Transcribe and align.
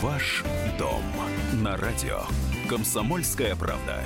Ваш 0.00 0.42
дом 0.78 1.02
на 1.54 1.76
радио. 1.76 2.22
Комсомольская 2.68 3.54
правда. 3.54 4.02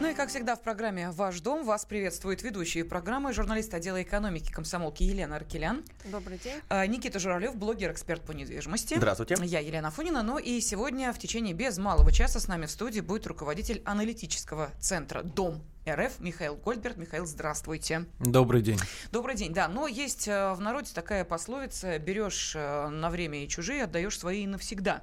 Ну 0.00 0.10
и, 0.10 0.14
как 0.14 0.30
всегда, 0.30 0.56
в 0.56 0.62
программе 0.62 1.10
«Ваш 1.10 1.40
дом» 1.40 1.64
вас 1.64 1.84
приветствует 1.84 2.42
ведущие 2.42 2.84
программы, 2.84 3.32
журналист 3.32 3.72
отдела 3.72 4.02
экономики 4.02 4.50
комсомолки 4.50 5.02
Елена 5.02 5.36
Аркелян. 5.36 5.84
Добрый 6.06 6.38
день. 6.38 6.56
А, 6.68 6.86
Никита 6.86 7.18
Журавлев, 7.18 7.54
блогер-эксперт 7.54 8.22
по 8.22 8.32
недвижимости. 8.32 8.94
Здравствуйте. 8.96 9.36
Я 9.42 9.60
Елена 9.60 9.90
Фонина. 9.90 10.22
Ну 10.22 10.38
и 10.38 10.60
сегодня 10.60 11.12
в 11.12 11.18
течение 11.18 11.54
без 11.54 11.78
малого 11.78 12.12
часа 12.12 12.40
с 12.40 12.48
нами 12.48 12.66
в 12.66 12.70
студии 12.70 13.00
будет 13.00 13.26
руководитель 13.26 13.82
аналитического 13.84 14.70
центра 14.80 15.22
«Дом 15.22 15.62
РФ 15.94 16.20
Михаил 16.20 16.56
Гольдберг. 16.56 16.96
Михаил, 16.96 17.26
здравствуйте. 17.26 18.06
Добрый 18.18 18.62
день. 18.62 18.78
Добрый 19.12 19.34
день, 19.34 19.52
да. 19.52 19.68
Но 19.68 19.86
есть 19.86 20.28
э, 20.28 20.52
в 20.54 20.60
народе 20.60 20.90
такая 20.94 21.24
пословица 21.24 21.98
«берешь 21.98 22.52
э, 22.54 22.88
на 22.88 23.10
время 23.10 23.44
и 23.44 23.48
чужие, 23.48 23.84
отдаешь 23.84 24.18
свои 24.18 24.44
и 24.44 24.46
навсегда». 24.46 25.02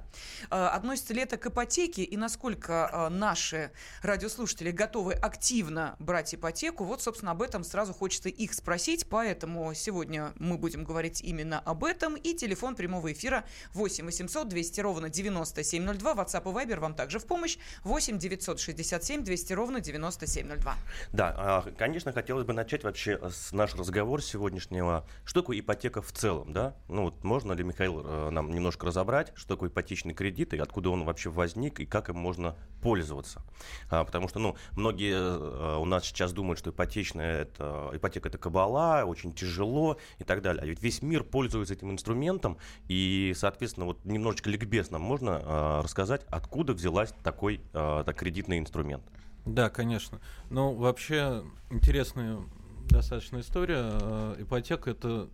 Э, 0.50 0.66
относится 0.66 1.14
ли 1.14 1.22
это 1.22 1.36
к 1.36 1.46
ипотеке 1.46 2.02
и 2.02 2.16
насколько 2.16 3.08
наши 3.10 3.70
радиослушатели 4.02 4.70
готовы 4.70 5.12
активно 5.14 5.96
брать 5.98 6.34
ипотеку? 6.34 6.84
Вот, 6.84 7.02
собственно, 7.02 7.32
об 7.32 7.42
этом 7.42 7.64
сразу 7.64 7.92
хочется 7.92 8.28
их 8.28 8.54
спросить, 8.54 9.08
поэтому 9.08 9.74
сегодня 9.74 10.32
мы 10.36 10.56
будем 10.58 10.84
говорить 10.84 11.20
именно 11.20 11.60
об 11.60 11.84
этом. 11.84 12.16
И 12.16 12.34
телефон 12.34 12.74
прямого 12.74 13.12
эфира 13.12 13.44
8 13.74 14.04
800 14.06 14.48
200 14.48 14.80
ровно 14.80 15.08
9702. 15.08 16.12
WhatsApp 16.14 16.42
и 16.42 16.54
Viber 16.54 16.80
вам 16.80 16.94
также 16.94 17.18
в 17.18 17.26
помощь. 17.26 17.58
8 17.84 18.18
967 18.18 19.24
200 19.24 19.52
ровно 19.52 19.80
9702. 19.80 20.77
Да, 21.12 21.34
а, 21.36 21.70
конечно, 21.76 22.12
хотелось 22.12 22.44
бы 22.44 22.52
начать 22.52 22.84
вообще 22.84 23.18
с 23.30 23.52
наш 23.52 23.74
разговор 23.74 24.22
сегодняшнего. 24.22 25.06
Что 25.24 25.42
такое 25.42 25.60
ипотека 25.60 26.02
в 26.02 26.12
целом, 26.12 26.52
да? 26.52 26.76
Ну 26.88 27.04
вот 27.04 27.24
можно 27.24 27.52
ли, 27.52 27.64
Михаил, 27.64 28.02
э, 28.04 28.30
нам 28.30 28.50
немножко 28.50 28.86
разобрать, 28.86 29.32
что 29.34 29.54
такое 29.54 29.70
ипотечный 29.70 30.14
кредит 30.14 30.54
и 30.54 30.58
откуда 30.58 30.90
он 30.90 31.04
вообще 31.04 31.30
возник 31.30 31.80
и 31.80 31.86
как 31.86 32.08
им 32.08 32.16
можно 32.16 32.56
пользоваться? 32.82 33.42
А, 33.90 34.04
потому 34.04 34.28
что, 34.28 34.38
ну, 34.38 34.56
многие 34.72 35.14
э, 35.14 35.76
у 35.78 35.84
нас 35.84 36.04
сейчас 36.04 36.32
думают, 36.32 36.58
что 36.58 36.70
ипотечная 36.70 37.42
это, 37.42 37.90
ипотека 37.92 38.28
это 38.28 38.38
кабала, 38.38 39.04
очень 39.04 39.32
тяжело 39.32 39.98
и 40.18 40.24
так 40.24 40.42
далее. 40.42 40.62
А 40.62 40.66
ведь 40.66 40.82
весь 40.82 41.02
мир 41.02 41.24
пользуется 41.24 41.74
этим 41.74 41.90
инструментом, 41.90 42.58
и, 42.88 43.32
соответственно, 43.36 43.86
вот 43.86 44.04
немножечко 44.04 44.50
ликбез 44.50 44.90
можно 44.90 45.40
а, 45.42 45.82
рассказать, 45.82 46.24
откуда 46.28 46.72
взялась 46.72 47.12
такой 47.22 47.60
а, 47.72 48.04
так, 48.04 48.16
кредитный 48.16 48.58
инструмент? 48.58 49.04
Да, 49.44 49.70
конечно. 49.70 50.20
Ну, 50.50 50.74
вообще, 50.74 51.44
интересная 51.70 52.40
достаточно 52.88 53.40
история. 53.40 53.82
Э, 53.82 54.36
ипотека– 54.38 54.90
это, 54.92 55.28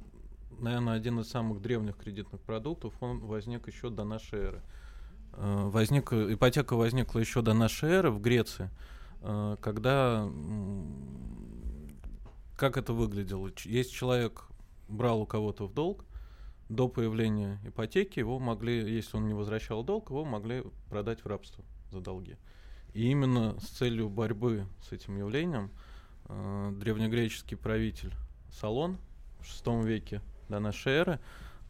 наверное, 0.58 0.94
один 0.94 1.20
из 1.20 1.28
самых 1.28 1.61
древних 1.61 1.96
кредитных 1.96 2.41
продуктов. 2.41 2.94
Он 3.00 3.20
возник 3.20 3.66
еще 3.69 3.91
до 3.91 4.05
нашей 4.05 4.41
эры. 4.41 4.62
Э, 5.33 5.69
возник, 5.69 6.12
ипотека 6.12 6.77
возникла 6.77 7.19
еще 7.19 7.42
до 7.42 7.55
нашей 7.55 7.91
эры 7.91 8.11
в 8.11 8.20
Греции, 8.20 8.70
э, 9.20 9.56
когда... 9.61 10.28
Как 12.56 12.77
это 12.77 12.92
выглядело? 12.92 13.50
Есть 13.64 13.92
человек 13.92 14.44
брал 14.89 15.22
у 15.22 15.27
кого-то 15.27 15.66
в 15.66 15.74
долг, 15.74 16.05
до 16.68 16.89
появления 16.89 17.61
ипотеки 17.64 18.20
его 18.20 18.39
могли, 18.39 18.94
если 18.94 19.16
он 19.16 19.27
не 19.27 19.34
возвращал 19.34 19.83
долг, 19.83 20.11
его 20.11 20.24
могли 20.24 20.62
продать 20.89 21.24
в 21.24 21.27
рабство 21.27 21.64
за 21.91 22.00
долги. 22.00 22.36
И 22.94 23.10
именно 23.10 23.58
с 23.60 23.64
целью 23.64 24.08
борьбы 24.08 24.66
с 24.88 24.92
этим 24.92 25.16
явлением 25.16 25.70
э, 26.26 26.72
древнегреческий 26.76 27.56
правитель 27.56 28.14
Салон 28.52 28.98
в 29.40 29.44
VI 29.44 29.84
веке 29.84 30.22
до 30.48 30.60
нашей 30.60 30.92
эры 30.92 31.20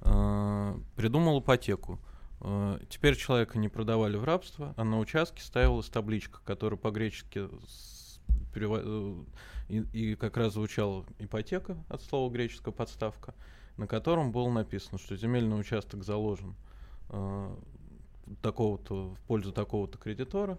э, 0.02 0.78
придумал 0.96 1.40
ипотеку. 1.40 1.98
Э, 2.40 2.78
теперь 2.90 3.16
человека 3.16 3.58
не 3.58 3.70
продавали 3.70 4.18
в 4.18 4.24
рабство, 4.24 4.74
а 4.76 4.84
на 4.84 4.98
участке 4.98 5.42
ставилась 5.42 5.88
табличка, 5.88 6.40
которая 6.44 6.78
по-гречески 6.78 7.48
э, 8.54 9.24
и, 9.68 9.78
и 9.92 10.14
как 10.14 10.36
раз 10.36 10.52
звучала 10.52 11.06
ипотека 11.18 11.78
от 11.88 12.02
слова 12.02 12.30
греческая 12.30 12.74
подставка, 12.74 13.34
на 13.78 13.86
котором 13.86 14.30
было 14.30 14.50
написано, 14.50 14.98
что 14.98 15.16
земельный 15.16 15.58
участок 15.58 16.04
заложен 16.04 16.54
э, 17.08 17.56
такого-то 18.42 19.14
в 19.14 19.20
пользу 19.20 19.52
такого-то 19.52 19.96
кредитора, 19.98 20.58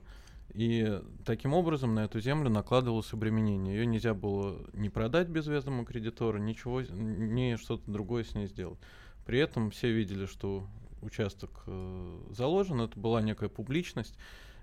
и 0.56 1.02
таким 1.26 1.54
образом 1.54 1.96
на 1.96 2.06
эту 2.06 2.22
землю 2.22 2.50
накладывалось 2.50 3.12
обременение. 3.12 3.76
Ее 3.76 3.86
нельзя 3.86 4.14
было 4.14 4.66
не 4.72 4.90
продать 4.90 5.28
безвестному 5.28 5.84
кредитору, 5.84 6.38
ничего, 6.38 6.82
ни 6.82 7.58
что-то 7.58 7.92
другое 7.92 8.24
с 8.24 8.34
ней 8.36 8.48
сделать. 8.48 8.80
При 9.26 9.38
этом 9.40 9.70
все 9.70 9.92
видели, 9.92 10.26
что 10.26 10.66
участок 11.02 11.64
э, 11.68 12.20
заложен, 12.30 12.80
это 12.80 12.98
была 12.98 13.22
некая 13.22 13.50
публичность. 13.50 14.18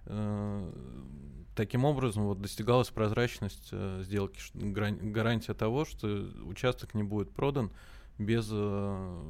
Э, 0.06 0.72
таким 1.54 1.84
образом 1.84 2.24
вот, 2.24 2.40
достигалась 2.40 2.88
прозрачность 2.88 3.68
э, 3.72 4.00
сделки, 4.02 4.40
гарантия 4.54 5.52
того, 5.52 5.84
что 5.84 6.08
участок 6.44 6.94
не 6.94 7.02
будет 7.02 7.32
продан 7.32 7.70
без 8.18 8.48
э, 8.50 9.20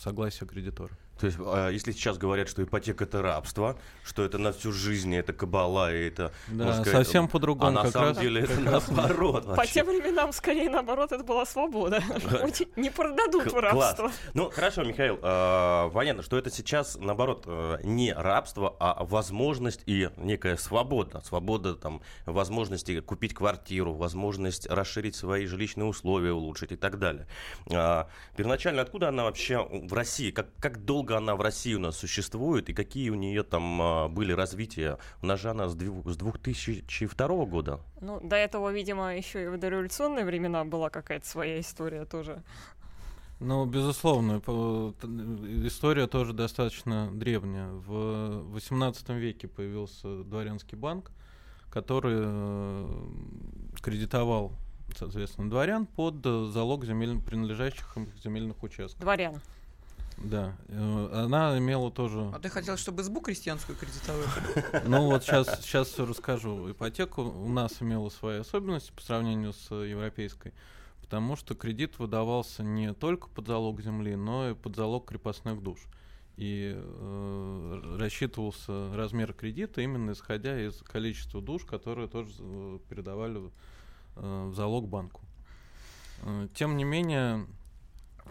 согласия 0.00 0.46
кредитора. 0.46 0.98
То 1.20 1.26
есть, 1.26 1.38
а, 1.40 1.68
если 1.68 1.92
сейчас 1.92 2.16
говорят, 2.16 2.48
что 2.48 2.62
ипотека 2.62 3.04
это 3.04 3.20
рабство, 3.20 3.78
что 4.04 4.24
это 4.24 4.38
на 4.38 4.52
всю 4.52 4.72
жизнь, 4.72 5.14
это 5.14 5.32
кабала, 5.32 5.94
и 5.94 6.08
это... 6.08 6.32
Да, 6.48 6.80
сказать, 6.80 7.04
совсем 7.04 7.28
по-другому. 7.28 7.78
А 7.78 7.84
на 7.84 7.90
самом 7.90 8.08
раз, 8.08 8.18
деле 8.18 8.42
это 8.42 8.58
наоборот. 8.60 9.54
По 9.54 9.66
тем 9.66 9.86
временам, 9.86 10.32
скорее 10.32 10.70
наоборот, 10.70 11.12
это 11.12 11.22
была 11.22 11.44
свобода. 11.44 12.02
Не 12.76 12.90
продадут 12.90 13.52
в 13.52 13.56
рабство. 13.56 14.10
Ну, 14.32 14.50
хорошо, 14.50 14.82
Михаил, 14.82 15.18
а, 15.22 15.90
понятно, 15.90 16.22
что 16.22 16.38
это 16.38 16.50
сейчас, 16.50 16.96
наоборот, 16.98 17.44
э, 17.46 17.78
не 17.82 18.12
рабство, 18.12 18.74
а 18.80 19.04
возможность 19.04 19.82
и 19.86 20.08
некая 20.16 20.56
свобода. 20.56 21.20
Свобода, 21.24 21.74
там, 21.74 22.00
возможности 22.24 23.00
купить 23.00 23.34
квартиру, 23.34 23.92
возможность 23.92 24.66
расширить 24.68 25.16
свои 25.16 25.46
жилищные 25.46 25.86
условия, 25.86 26.32
улучшить 26.32 26.72
и 26.72 26.76
так 26.76 26.98
далее. 26.98 27.26
А, 27.70 28.08
первоначально 28.36 28.82
откуда 28.82 29.08
она 29.08 29.24
вообще 29.24 29.58
в 29.58 29.92
России? 29.92 30.30
Как, 30.30 30.48
как 30.58 30.84
долго 30.84 31.09
долго 31.10 31.16
она 31.16 31.36
в 31.36 31.40
России 31.40 31.74
у 31.74 31.78
нас 31.78 31.96
существует 31.96 32.68
и 32.68 32.72
какие 32.72 33.10
у 33.10 33.14
нее 33.14 33.42
там 33.42 33.82
а, 33.82 34.08
были 34.08 34.32
развития? 34.32 34.98
У 35.22 35.26
нас 35.26 35.40
же 35.40 35.50
она 35.50 35.68
с 35.68 35.74
2002 35.74 37.44
года. 37.46 37.80
Ну, 38.00 38.20
до 38.20 38.36
этого, 38.36 38.72
видимо, 38.72 39.16
еще 39.16 39.44
и 39.44 39.48
в 39.48 39.58
дореволюционные 39.58 40.24
времена 40.24 40.64
была 40.64 40.90
какая-то 40.90 41.26
своя 41.26 41.60
история 41.60 42.04
тоже. 42.04 42.42
Ну, 43.40 43.64
безусловно, 43.66 44.42
история 45.66 46.06
тоже 46.06 46.32
достаточно 46.32 47.10
древняя. 47.12 47.70
В 47.70 48.56
XVIII 48.56 49.18
веке 49.18 49.48
появился 49.48 50.24
дворянский 50.24 50.76
банк, 50.76 51.10
который 51.70 52.18
э, 52.22 52.88
кредитовал, 53.82 54.52
соответственно, 54.94 55.48
дворян 55.48 55.86
под 55.86 56.22
залог 56.52 56.84
земель... 56.84 57.18
принадлежащих 57.18 57.96
им 57.96 58.08
земельных 58.22 58.62
участков. 58.62 59.00
Дворян. 59.00 59.40
Да, 60.20 60.54
э, 60.68 61.10
она 61.12 61.56
имела 61.56 61.90
тоже... 61.90 62.30
А 62.34 62.38
ты 62.38 62.50
хотел, 62.50 62.76
чтобы 62.76 63.02
избу 63.02 63.20
крестьянскую 63.20 63.76
кредитовали? 63.76 64.26
Ну 64.86 65.06
вот 65.06 65.24
сейчас, 65.24 65.62
сейчас 65.62 65.88
все 65.88 66.04
расскажу. 66.04 66.70
Ипотека 66.70 67.20
у 67.20 67.48
нас 67.48 67.80
имела 67.80 68.10
свои 68.10 68.38
особенности 68.38 68.92
по 68.92 69.00
сравнению 69.00 69.54
с 69.54 69.74
европейской, 69.74 70.52
потому 71.00 71.36
что 71.36 71.54
кредит 71.54 71.98
выдавался 71.98 72.62
не 72.62 72.92
только 72.92 73.28
под 73.28 73.46
залог 73.46 73.80
земли, 73.80 74.14
но 74.14 74.50
и 74.50 74.54
под 74.54 74.76
залог 74.76 75.08
крепостных 75.08 75.62
душ. 75.62 75.78
И 76.36 76.74
э, 76.74 77.96
рассчитывался 77.98 78.94
размер 78.94 79.32
кредита 79.32 79.80
именно 79.80 80.12
исходя 80.12 80.58
из 80.58 80.74
количества 80.82 81.40
душ, 81.40 81.64
которые 81.64 82.08
тоже 82.08 82.30
э, 82.38 82.78
передавали 82.88 83.50
э, 84.16 84.48
в 84.50 84.54
залог 84.54 84.86
банку. 84.86 85.22
Э, 86.22 86.48
тем 86.54 86.76
не 86.76 86.84
менее, 86.84 87.46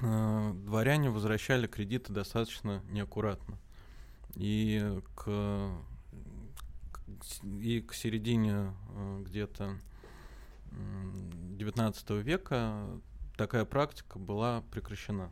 дворяне 0.02 1.10
возвращали 1.10 1.68
кредиты 1.68 2.14
достаточно 2.14 2.82
неаккуратно. 2.90 3.58
И 4.36 5.02
к, 5.16 5.72
и 7.44 7.82
к 7.82 7.94
середине 7.94 8.74
э, 8.96 9.24
где-то 9.26 9.78
19 10.72 12.10
века 12.12 12.86
такая 13.36 13.66
практика 13.66 14.20
была 14.20 14.62
прекращена. 14.72 15.32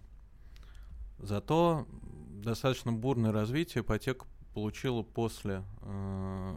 Зато 1.19 1.88
достаточно 2.31 2.92
бурное 2.92 3.31
развитие 3.31 3.83
ипотека 3.83 4.25
получила 4.54 5.04
после 5.04 5.63
э, 5.81 6.56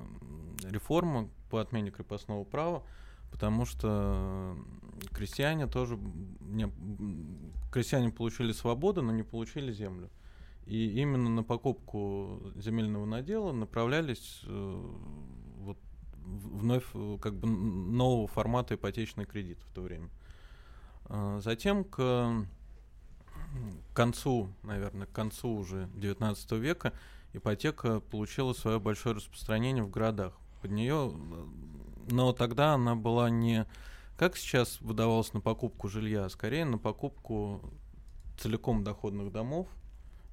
реформы 0.65 1.31
по 1.51 1.61
отмене 1.61 1.91
крепостного 1.91 2.45
права, 2.45 2.83
потому 3.31 3.65
что 3.65 4.57
крестьяне 5.13 5.67
тоже 5.67 5.99
не, 6.41 6.71
крестьяне 7.71 8.11
получили 8.11 8.53
свободу, 8.53 9.03
но 9.03 9.13
не 9.13 9.23
получили 9.23 9.73
землю. 9.73 10.11
И 10.67 11.01
именно 11.01 11.31
на 11.31 11.43
покупку 11.43 12.41
земельного 12.57 13.05
надела 13.05 13.53
направлялись 13.53 14.43
э, 14.45 14.93
вот, 15.59 15.79
вновь 16.25 16.85
э, 16.95 17.19
как 17.21 17.35
бы 17.35 17.49
нового 17.49 18.29
формата 18.29 18.75
ипотечный 18.75 19.25
кредит 19.25 19.59
в 19.63 19.73
то 19.73 19.81
время. 19.83 20.11
А 21.07 21.41
затем 21.41 21.83
к, 21.83 22.47
концу, 23.95 24.51
наверное, 24.63 25.07
к 25.07 25.13
концу 25.13 25.51
уже 25.51 25.89
19 25.97 26.53
века 26.53 26.93
ипотека 27.33 28.01
получила 28.01 28.53
свое 28.53 28.79
большое 28.79 29.17
распространение 29.17 29.83
в 29.83 29.91
городах. 29.91 30.35
Под 30.63 30.71
нее, 30.71 31.13
но 32.11 32.33
тогда 32.33 32.75
она 32.75 32.95
была 32.95 33.31
не 33.31 33.67
как 34.17 34.37
сейчас 34.37 34.81
выдавалась 34.83 35.33
на 35.33 35.41
покупку 35.41 35.89
жилья, 35.89 36.27
а 36.27 36.29
скорее 36.29 36.67
на 36.67 36.77
покупку 36.77 37.63
целиком 38.39 38.85
доходных 38.85 39.33
домов 39.33 39.67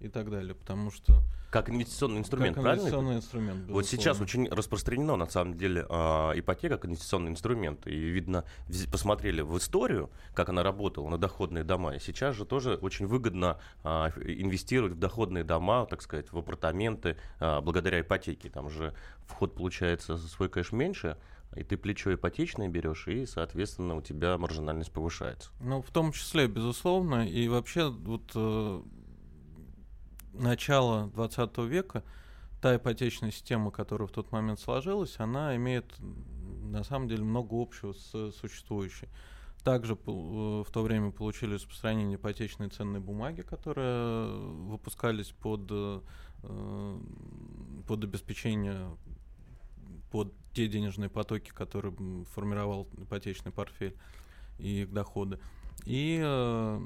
и 0.01 0.09
так 0.09 0.29
далее, 0.29 0.55
потому 0.55 0.91
что 0.91 1.23
как 1.49 1.69
инвестиционный 1.69 2.19
инструмент, 2.19 2.55
как 2.55 2.63
правильно? 2.63 2.81
инвестиционный 2.81 3.15
инструмент. 3.15 3.55
Безусловно. 3.59 3.73
Вот 3.73 3.87
сейчас 3.87 4.19
очень 4.19 4.49
распространено, 4.49 5.15
на 5.15 5.27
самом 5.27 5.57
деле, 5.57 5.85
э, 5.89 6.31
ипотека 6.35 6.75
как 6.75 6.85
инвестиционный 6.85 7.31
инструмент. 7.31 7.87
И, 7.87 7.95
видно, 7.95 8.43
посмотрели 8.91 9.39
в 9.41 9.57
историю, 9.57 10.11
как 10.33 10.49
она 10.49 10.61
работала 10.61 11.07
на 11.07 11.17
доходные 11.17 11.63
дома. 11.63 11.95
И 11.95 11.99
сейчас 11.99 12.35
же 12.35 12.45
тоже 12.45 12.75
очень 12.75 13.07
выгодно 13.07 13.59
э, 13.85 13.87
инвестировать 14.25 14.93
в 14.93 14.99
доходные 14.99 15.45
дома, 15.45 15.85
так 15.85 16.01
сказать, 16.01 16.31
в 16.33 16.37
апартаменты, 16.37 17.15
э, 17.39 17.61
благодаря 17.61 18.01
ипотеке. 18.01 18.49
Там 18.49 18.69
же 18.69 18.93
вход 19.25 19.55
получается 19.55 20.17
свой 20.17 20.49
кэш 20.49 20.73
меньше, 20.73 21.17
и 21.57 21.63
ты 21.63 21.77
плечо 21.77 22.13
ипотечное 22.13 22.67
берешь, 22.67 23.07
и, 23.07 23.25
соответственно, 23.25 23.95
у 23.95 24.01
тебя 24.01 24.37
маржинальность 24.37 24.91
повышается. 24.91 25.49
Ну, 25.59 25.81
в 25.81 25.89
том 25.91 26.11
числе, 26.11 26.47
безусловно, 26.47 27.27
и 27.27 27.47
вообще 27.47 27.89
вот 27.89 28.31
э, 28.35 28.81
начало 30.33 31.07
20 31.07 31.57
века, 31.59 32.03
та 32.61 32.75
ипотечная 32.75 33.31
система, 33.31 33.71
которая 33.71 34.07
в 34.07 34.11
тот 34.11 34.31
момент 34.31 34.59
сложилась, 34.59 35.15
она 35.19 35.55
имеет 35.55 35.93
на 35.99 36.83
самом 36.83 37.07
деле 37.07 37.23
много 37.23 37.59
общего 37.59 37.93
с 37.93 38.31
существующей. 38.39 39.07
Также 39.63 39.93
э, 39.93 39.97
в 40.05 40.67
то 40.71 40.81
время 40.81 41.11
получили 41.11 41.55
распространение 41.55 42.15
ипотечные 42.15 42.69
ценные 42.69 43.01
бумаги, 43.01 43.41
которые 43.41 44.27
выпускались 44.29 45.31
под, 45.31 45.67
э, 45.69 45.99
под 47.87 48.03
обеспечение, 48.03 48.95
под 50.11 50.33
те 50.57 50.67
денежные 50.67 51.07
потоки, 51.07 51.51
которые 51.51 51.93
формировал 52.33 52.87
ипотечный 52.97 53.51
портфель 53.51 53.95
и 54.57 54.81
их 54.81 54.91
доходы. 54.91 55.37
И 55.85 56.19
э, 56.19 56.81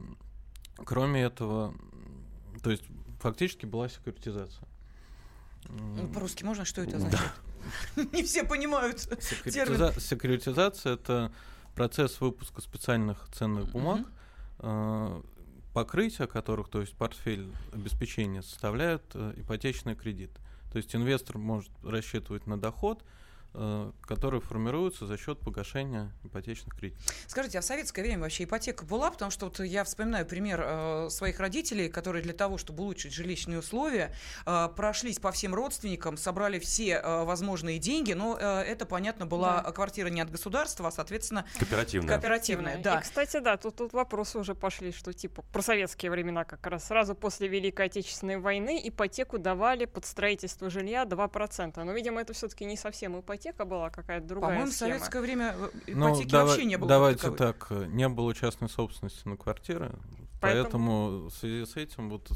кроме 0.75 1.21
этого, 1.21 1.73
то 2.61 2.69
есть 2.69 2.83
фактически 3.21 3.65
была 3.65 3.87
секуритизация. 3.87 4.67
Ну, 5.69 6.05
по-русски 6.09 6.43
можно? 6.43 6.65
Что 6.65 6.81
это 6.81 6.97
означает? 6.97 7.31
Да. 7.95 8.03
Не 8.11 8.23
все 8.23 8.43
понимают. 8.43 8.97
Секуритиза- 8.97 9.97
секуритизация 10.01 10.95
это 10.95 11.31
процесс 11.73 12.19
выпуска 12.19 12.59
специальных 12.59 13.25
ценных 13.31 13.71
бумаг, 13.71 14.05
uh-huh. 14.57 15.25
покрытие 15.73 16.27
которых, 16.27 16.67
то 16.67 16.81
есть 16.81 16.93
портфель 16.97 17.49
обеспечения, 17.71 18.41
составляет 18.41 19.03
э, 19.13 19.35
ипотечный 19.37 19.95
кредит. 19.95 20.31
То 20.73 20.77
есть 20.77 20.93
инвестор 20.93 21.37
может 21.37 21.71
рассчитывать 21.85 22.47
на 22.47 22.59
доход, 22.59 23.05
которые 23.53 24.39
формируются 24.39 25.05
за 25.05 25.17
счет 25.17 25.39
погашения 25.39 26.11
ипотечных 26.23 26.73
кредитов. 26.73 27.03
Скажите, 27.27 27.57
а 27.57 27.61
в 27.61 27.65
советское 27.65 28.01
время 28.01 28.21
вообще 28.21 28.45
ипотека 28.45 28.85
была? 28.85 29.11
Потому 29.11 29.29
что 29.29 29.47
вот 29.47 29.59
я 29.59 29.83
вспоминаю 29.83 30.25
пример 30.25 30.63
э, 30.63 31.07
своих 31.09 31.39
родителей, 31.39 31.89
которые 31.89 32.23
для 32.23 32.33
того, 32.33 32.57
чтобы 32.57 32.83
улучшить 32.83 33.13
жилищные 33.13 33.59
условия, 33.59 34.15
э, 34.45 34.69
прошлись 34.75 35.19
по 35.19 35.33
всем 35.33 35.53
родственникам, 35.53 36.15
собрали 36.15 36.59
все 36.59 37.01
э, 37.03 37.23
возможные 37.23 37.77
деньги, 37.77 38.13
но 38.13 38.37
э, 38.39 38.61
это, 38.61 38.85
понятно, 38.85 39.25
была 39.25 39.61
да. 39.61 39.71
квартира 39.71 40.07
не 40.07 40.21
от 40.21 40.31
государства, 40.31 40.87
а, 40.87 40.91
соответственно, 40.91 41.45
кооперативная. 41.59 42.07
Кооперативная, 42.07 42.77
да. 42.77 42.99
И, 42.99 43.01
кстати, 43.01 43.39
да, 43.39 43.57
тут, 43.57 43.75
тут 43.75 43.91
вопросы 43.91 44.39
уже 44.39 44.55
пошли, 44.55 44.93
что 44.93 45.11
типа 45.11 45.41
про 45.51 45.61
советские 45.61 46.09
времена 46.09 46.45
как 46.45 46.65
раз 46.67 46.87
сразу 46.87 47.15
после 47.15 47.49
Великой 47.49 47.87
Отечественной 47.87 48.37
войны 48.37 48.81
ипотеку 48.81 49.39
давали 49.39 49.83
под 49.83 50.05
строительство 50.05 50.69
жилья 50.69 51.03
2%. 51.03 51.83
Но, 51.83 51.91
видимо, 51.91 52.21
это 52.21 52.31
все-таки 52.31 52.63
не 52.63 52.77
совсем 52.77 53.19
ипотека 53.19 53.40
ипотека 53.41 53.65
была 53.65 53.89
какая-то 53.89 54.27
другая 54.27 54.51
По-моему, 54.51 54.71
в 54.71 54.75
советское 54.75 55.21
время 55.21 55.55
э, 55.57 55.69
ипотеки 55.87 56.31
ну, 56.31 56.45
вообще 56.45 56.65
не 56.65 56.77
было. 56.77 56.87
Давайте 56.87 57.31
таковой. 57.31 57.37
так, 57.37 57.71
не 57.87 58.07
было 58.07 58.33
частной 58.35 58.69
собственности 58.69 59.27
на 59.27 59.37
квартиры, 59.37 59.91
поэтому, 60.39 60.63
поэтому 60.63 61.29
в 61.29 61.31
связи 61.31 61.65
с 61.65 61.75
этим 61.75 62.09
вот 62.09 62.29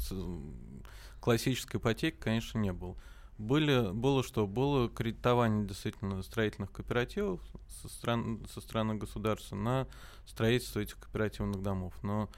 классической 1.20 1.76
ипотеки, 1.78 2.16
конечно, 2.16 2.58
не 2.58 2.72
было. 2.72 2.96
Были, 3.38 3.92
было 3.92 4.22
что? 4.22 4.46
Было 4.46 4.88
кредитование 4.88 5.66
действительно 5.66 6.22
строительных 6.22 6.72
кооперативов 6.72 7.40
со, 7.82 7.88
стран, 7.88 8.46
со 8.52 8.62
стороны 8.62 8.94
государства 8.94 9.56
на 9.56 9.86
строительство 10.24 10.80
этих 10.80 10.98
кооперативных 10.98 11.62
домов. 11.62 11.92
Но 12.02 12.30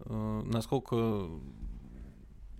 э, 0.00 0.42
насколько 0.44 1.30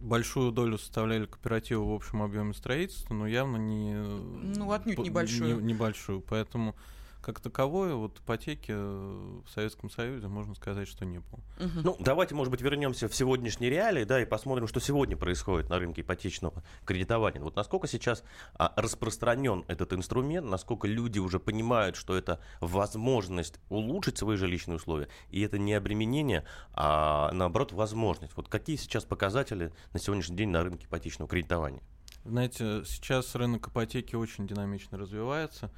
большую 0.03 0.53
долю 0.53 0.79
составляли 0.79 1.27
кооперативы 1.27 1.89
в 1.89 1.95
общем 1.95 2.23
объеме 2.23 2.53
строительства, 2.55 3.15
но 3.15 3.27
явно 3.27 3.57
не... 3.57 3.95
Ну, 3.95 4.73
отнюдь 4.73 4.99
небольшую. 4.99 5.61
Не, 5.61 5.73
небольшую. 5.73 6.21
Поэтому 6.21 6.75
как 7.23 7.41
таковой 7.41 7.95
вот 7.95 8.19
ипотеки 8.19 8.73
в 8.73 9.45
Советском 9.49 9.91
Союзе 9.91 10.27
можно 10.27 10.55
сказать, 10.55 10.89
что 10.89 11.05
не 11.05 11.19
было. 11.19 11.41
Угу. 11.61 11.81
Ну, 11.85 11.97
давайте, 12.01 12.35
может 12.35 12.51
быть, 12.51 12.61
вернемся 12.61 13.09
в 13.09 13.15
сегодняшние 13.15 13.71
реалии, 13.71 14.05
да, 14.05 14.21
и 14.21 14.25
посмотрим, 14.25 14.67
что 14.67 14.81
сегодня 14.81 15.17
происходит 15.17 15.71
на 15.71 15.79
рынке 15.79 16.03
ипотечного 16.03 16.63
кредитования. 16.85 17.41
Вот 17.41 17.55
насколько 17.55 17.87
сейчас 17.87 18.25
а, 18.55 18.73
распространен 18.77 19.65
этот 19.69 19.93
инструмент, 19.93 20.49
насколько 20.49 20.89
люди 20.89 21.21
уже 21.21 21.39
понимают, 21.39 21.95
что 21.97 22.17
это 22.17 22.41
возможность 22.61 23.61
улучшить 23.69 24.19
свои 24.19 24.37
жилищные 24.37 24.77
условия, 24.77 25.09
и 25.31 25.41
это 25.43 25.59
не 25.59 25.75
обременение, 25.75 26.45
а 26.73 27.31
наоборот 27.33 27.73
возможность. 27.73 28.37
Вот 28.37 28.49
какие 28.49 28.77
сейчас 28.77 29.05
показатели 29.05 29.73
на 29.93 30.01
сегодняшний 30.01 30.37
день 30.37 30.49
на 30.49 30.65
рынке 30.65 30.87
ипотечного 30.87 31.29
кредитования? 31.29 31.83
Знаете, 32.25 32.83
сейчас 32.85 33.35
рынок 33.35 33.69
ипотеки 33.69 34.15
очень 34.15 34.47
динамично 34.47 34.99
развивается. 34.99 35.71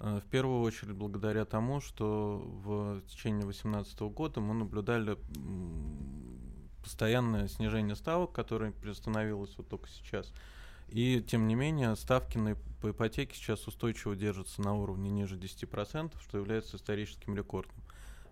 Э, 0.00 0.20
в 0.24 0.28
первую 0.30 0.62
очередь 0.62 0.94
благодаря 0.94 1.44
тому, 1.44 1.80
что 1.80 2.42
в 2.64 3.02
течение 3.02 3.42
2018 3.42 4.00
года 4.00 4.40
мы 4.40 4.54
наблюдали 4.54 5.16
постоянное 6.82 7.46
снижение 7.48 7.94
ставок, 7.94 8.32
которое 8.32 8.72
приостановилось 8.72 9.56
вот 9.56 9.68
только 9.68 9.88
сейчас. 9.88 10.32
И 10.88 11.22
тем 11.22 11.46
не 11.46 11.54
менее 11.54 11.94
ставки 11.94 12.36
на, 12.36 12.56
по 12.80 12.90
ипотеке 12.90 13.36
сейчас 13.36 13.68
устойчиво 13.68 14.16
держатся 14.16 14.60
на 14.62 14.74
уровне 14.74 15.10
ниже 15.10 15.36
10%, 15.36 16.12
что 16.20 16.38
является 16.38 16.78
историческим 16.78 17.36
рекордом. 17.36 17.76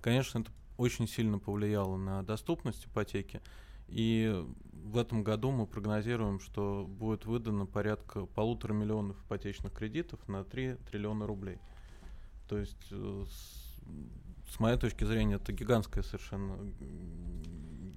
Конечно, 0.01 0.41
это 0.41 0.51
очень 0.77 1.07
сильно 1.07 1.39
повлияло 1.39 1.97
на 1.97 2.23
доступность 2.23 2.87
ипотеки. 2.87 3.43
И 3.89 4.45
в 4.89 4.97
этом 4.97 5.23
году 5.23 5.51
мы 5.51 5.67
прогнозируем, 5.67 6.41
что 6.41 6.87
будет 6.89 7.27
выдано 7.27 7.67
порядка 7.67 8.27
полутора 8.27 8.73
миллионов 8.73 9.23
ипотечных 9.25 9.73
кредитов 9.73 10.27
на 10.29 10.45
3 10.45 10.77
триллиона 10.91 11.27
рублей. 11.27 11.59
То 12.49 12.57
есть, 12.59 12.87
э, 12.91 13.25
с, 13.29 14.55
с 14.55 14.61
моей 14.61 14.79
точки 14.79 15.05
зрения, 15.05 15.35
это 15.37 15.53
гигантское 15.53 16.03
совершенно 16.03 16.57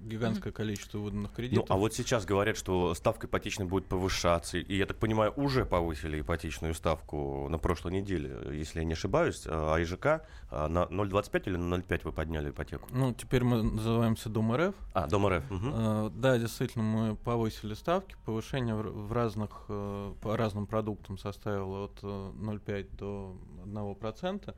гигантское 0.01 0.51
количество 0.51 0.97
выданных 0.99 1.33
кредитов. 1.33 1.69
Ну, 1.69 1.75
а 1.75 1.77
вот 1.77 1.93
сейчас 1.93 2.25
говорят, 2.25 2.57
что 2.57 2.93
ставка 2.93 3.27
ипотечной 3.27 3.65
будет 3.65 3.85
повышаться. 3.85 4.57
И, 4.57 4.75
я 4.75 4.85
так 4.85 4.97
понимаю, 4.97 5.33
уже 5.35 5.65
повысили 5.65 6.21
ипотечную 6.21 6.73
ставку 6.73 7.47
на 7.49 7.57
прошлой 7.57 7.93
неделе, 7.93 8.35
если 8.51 8.79
я 8.79 8.85
не 8.85 8.93
ошибаюсь. 8.93 9.43
А 9.45 9.81
ИЖК 9.81 10.25
а, 10.49 10.67
на 10.67 10.83
0,25 10.83 11.43
или 11.47 11.57
на 11.57 11.75
0,5 11.75 12.01
вы 12.03 12.11
подняли 12.11 12.49
ипотеку? 12.49 12.87
Ну, 12.91 13.13
теперь 13.13 13.43
мы 13.43 13.63
называемся 13.63 14.29
Дом 14.29 14.55
РФ. 14.55 14.75
А, 14.93 15.07
Дом 15.07 15.27
РФ. 15.27 15.51
Угу. 15.51 15.59
А, 15.63 16.09
да, 16.09 16.37
действительно, 16.37 16.83
мы 16.83 17.15
повысили 17.15 17.73
ставки. 17.73 18.15
Повышение 18.25 18.75
в, 18.75 19.07
в 19.07 19.11
разных, 19.13 19.65
э, 19.69 20.13
по 20.21 20.37
разным 20.37 20.67
продуктам 20.67 21.17
составило 21.17 21.85
от 21.85 22.01
0,5 22.03 22.61
э, 22.67 22.85
до 22.97 23.35
1%. 23.65 24.55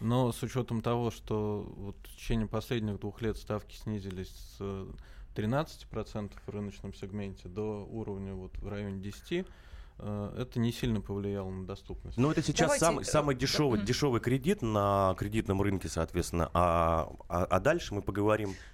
Но 0.00 0.32
с 0.32 0.42
учетом 0.42 0.82
того, 0.82 1.10
что 1.10 1.72
вот 1.76 1.96
в 2.04 2.16
течение 2.16 2.46
последних 2.46 2.98
двух 2.98 3.22
лет 3.22 3.36
ставки 3.36 3.76
снизились 3.76 4.30
с 4.58 4.86
13% 5.34 6.32
в 6.46 6.48
рыночном 6.48 6.94
сегменте 6.94 7.48
до 7.48 7.84
уровня 7.84 8.34
вот 8.34 8.56
в 8.58 8.68
районе 8.68 9.00
10%, 9.00 9.46
э, 9.98 10.34
это 10.38 10.58
не 10.58 10.72
сильно 10.72 11.00
повлияло 11.00 11.50
на 11.50 11.66
доступность. 11.66 12.18
Но 12.18 12.30
это 12.32 12.42
сейчас 12.42 12.78
Давайте... 12.78 12.84
самый, 12.84 13.04
самый 13.04 13.34
дешевый, 13.34 13.82
дешевый 13.82 14.20
кредит 14.20 14.62
на 14.62 15.14
кредитном 15.18 15.62
рынке, 15.62 15.88
соответственно. 15.88 16.50
А, 16.54 17.10
а, 17.28 17.44
а 17.44 17.60
дальше 17.60 17.94
мы 17.94 18.02
поговорим 18.02 18.50
Э, 18.50 18.73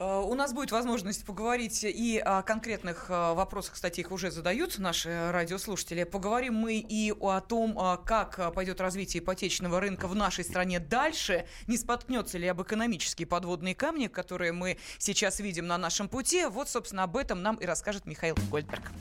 у 0.00 0.34
нас 0.34 0.54
будет 0.54 0.72
возможность 0.72 1.24
поговорить 1.26 1.84
и 1.84 2.18
о 2.18 2.42
конкретных 2.42 3.06
э, 3.10 3.34
вопросах, 3.34 3.74
кстати, 3.74 4.00
их 4.00 4.12
уже 4.12 4.30
задают 4.30 4.78
наши 4.78 5.30
радиослушатели. 5.30 6.04
Поговорим 6.04 6.54
мы 6.54 6.76
и 6.76 7.12
о 7.20 7.40
том, 7.40 7.78
э, 7.78 7.98
как 8.06 8.54
пойдет 8.54 8.80
развитие 8.80 9.22
ипотечного 9.22 9.78
рынка 9.78 10.08
в 10.08 10.14
нашей 10.14 10.44
стране 10.44 10.80
дальше, 10.80 11.46
не 11.66 11.76
споткнется 11.76 12.38
ли 12.38 12.46
об 12.46 12.62
экономические 12.62 13.26
подводные 13.26 13.74
камни, 13.74 14.06
которые 14.06 14.52
мы 14.52 14.78
сейчас 14.98 15.38
видим 15.40 15.66
на 15.66 15.76
нашем 15.76 16.08
пути. 16.08 16.46
Вот, 16.46 16.70
собственно, 16.70 17.02
об 17.02 17.16
этом 17.16 17.42
нам 17.42 17.56
и 17.56 17.66
расскажет 17.66 18.06
Михаил 18.06 18.36
Гольдберг. 18.50 18.92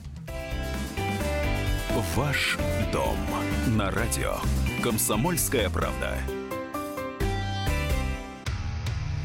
Ваш 2.15 2.57
дом 2.91 3.17
на 3.67 3.89
радио. 3.91 4.35
Комсомольская 4.83 5.69
правда. 5.69 6.17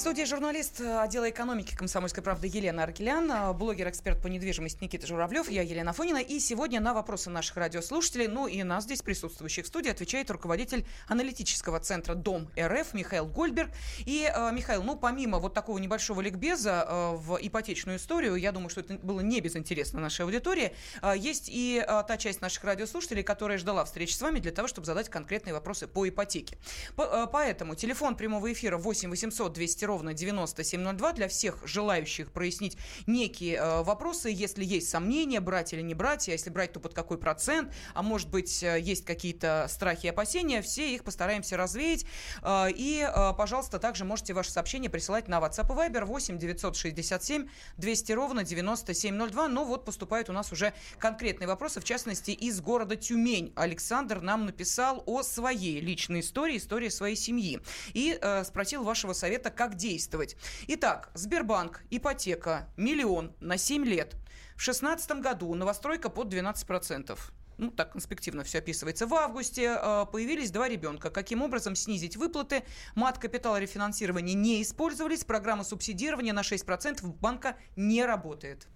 В 0.00 0.02
студии 0.02 0.22
журналист 0.22 0.80
э, 0.80 0.98
отдела 0.98 1.28
экономики 1.28 1.76
«Комсомольской 1.76 2.22
правды» 2.22 2.46
Елена 2.46 2.84
Аркелян, 2.84 3.30
э, 3.30 3.52
блогер-эксперт 3.52 4.22
по 4.22 4.28
недвижимости 4.28 4.82
Никита 4.82 5.06
Журавлев, 5.06 5.50
я 5.50 5.60
Елена 5.60 5.92
Фонина. 5.92 6.22
И 6.22 6.40
сегодня 6.40 6.80
на 6.80 6.94
вопросы 6.94 7.28
наших 7.28 7.58
радиослушателей, 7.58 8.26
ну 8.26 8.46
и 8.46 8.62
нас 8.62 8.84
здесь 8.84 9.02
присутствующих 9.02 9.66
в 9.66 9.68
студии, 9.68 9.90
отвечает 9.90 10.30
руководитель 10.30 10.86
аналитического 11.06 11.80
центра 11.80 12.14
«Дом 12.14 12.48
РФ» 12.58 12.94
Михаил 12.94 13.26
Гольберг. 13.26 13.68
И, 14.06 14.26
э, 14.34 14.50
Михаил, 14.52 14.82
ну 14.84 14.96
помимо 14.96 15.38
вот 15.38 15.52
такого 15.52 15.76
небольшого 15.76 16.22
ликбеза 16.22 17.12
в 17.16 17.36
ипотечную 17.38 17.98
историю, 17.98 18.36
я 18.36 18.52
думаю, 18.52 18.70
что 18.70 18.80
это 18.80 18.94
было 18.94 19.20
не 19.20 19.42
безинтересно 19.42 20.00
нашей 20.00 20.24
аудитории, 20.24 20.74
есть 21.14 21.50
и 21.52 21.84
та 21.86 22.16
часть 22.16 22.40
наших 22.40 22.64
радиослушателей, 22.64 23.22
которая 23.22 23.58
ждала 23.58 23.84
встречи 23.84 24.14
с 24.14 24.22
вами 24.22 24.40
для 24.40 24.50
того, 24.50 24.66
чтобы 24.66 24.86
задать 24.86 25.10
конкретные 25.10 25.52
вопросы 25.52 25.86
по 25.86 26.08
ипотеке. 26.08 26.56
По, 26.96 27.26
поэтому 27.26 27.74
телефон 27.74 28.16
прямого 28.16 28.50
эфира 28.50 28.78
8 28.78 29.10
800 29.10 29.52
200 29.52 29.89
ровно 29.90 30.14
9702 30.14 31.12
для 31.14 31.26
всех 31.26 31.66
желающих 31.66 32.30
прояснить 32.30 32.78
некие 33.08 33.56
э, 33.56 33.82
вопросы, 33.82 34.30
если 34.30 34.64
есть 34.64 34.88
сомнения, 34.88 35.40
брать 35.40 35.72
или 35.72 35.82
не 35.82 35.94
брать, 35.94 36.28
а 36.28 36.32
если 36.32 36.48
брать, 36.48 36.72
то 36.72 36.78
под 36.78 36.94
какой 36.94 37.18
процент, 37.18 37.72
а 37.92 38.02
может 38.04 38.30
быть, 38.30 38.62
э, 38.62 38.78
есть 38.78 39.04
какие-то 39.04 39.66
страхи 39.68 40.06
и 40.06 40.10
опасения, 40.10 40.62
все 40.62 40.94
их 40.94 41.02
постараемся 41.02 41.56
развеять. 41.56 42.06
Э, 42.42 42.68
и, 42.70 43.04
пожалуйста, 43.36 43.80
также 43.80 44.04
можете 44.04 44.32
ваши 44.32 44.52
сообщения 44.52 44.88
присылать 44.88 45.26
на 45.26 45.38
WhatsApp 45.40 45.66
и 45.66 45.90
Viber 45.90 46.04
8 46.04 46.38
967 46.38 47.48
200 47.76 48.12
ровно 48.12 48.44
9702. 48.44 49.48
Но 49.48 49.64
вот 49.64 49.84
поступают 49.84 50.30
у 50.30 50.32
нас 50.32 50.52
уже 50.52 50.72
конкретные 50.98 51.48
вопросы, 51.48 51.80
в 51.80 51.84
частности, 51.84 52.30
из 52.30 52.60
города 52.60 52.94
Тюмень. 52.94 53.52
Александр 53.56 54.20
нам 54.20 54.46
написал 54.46 55.02
о 55.06 55.24
своей 55.24 55.80
личной 55.80 56.20
истории, 56.20 56.58
истории 56.58 56.90
своей 56.90 57.16
семьи. 57.16 57.60
И 57.92 58.20
спросил 58.44 58.84
вашего 58.84 59.14
совета, 59.14 59.50
как 59.50 59.74
действовать. 59.80 60.36
Итак, 60.68 61.10
Сбербанк, 61.14 61.82
ипотека, 61.90 62.68
миллион 62.76 63.34
на 63.40 63.56
7 63.56 63.84
лет. 63.84 64.14
В 64.54 64.62
2016 64.62 65.12
году 65.22 65.54
новостройка 65.54 66.10
под 66.10 66.32
12%. 66.32 67.18
Ну, 67.56 67.70
так 67.70 67.92
конспективно 67.92 68.42
все 68.42 68.58
описывается. 68.58 69.06
В 69.06 69.14
августе 69.14 69.76
э, 69.78 70.06
появились 70.10 70.50
два 70.50 70.68
ребенка. 70.68 71.10
Каким 71.10 71.42
образом 71.42 71.74
снизить 71.74 72.16
выплаты? 72.16 72.62
Мат 72.94 73.18
капитала 73.18 73.60
рефинансирования 73.60 74.34
не 74.34 74.62
использовались. 74.62 75.24
Программа 75.24 75.64
субсидирования 75.64 76.32
на 76.32 76.40
6% 76.40 77.04
банка 77.20 77.56
не 77.76 78.04
работает. 78.04 78.66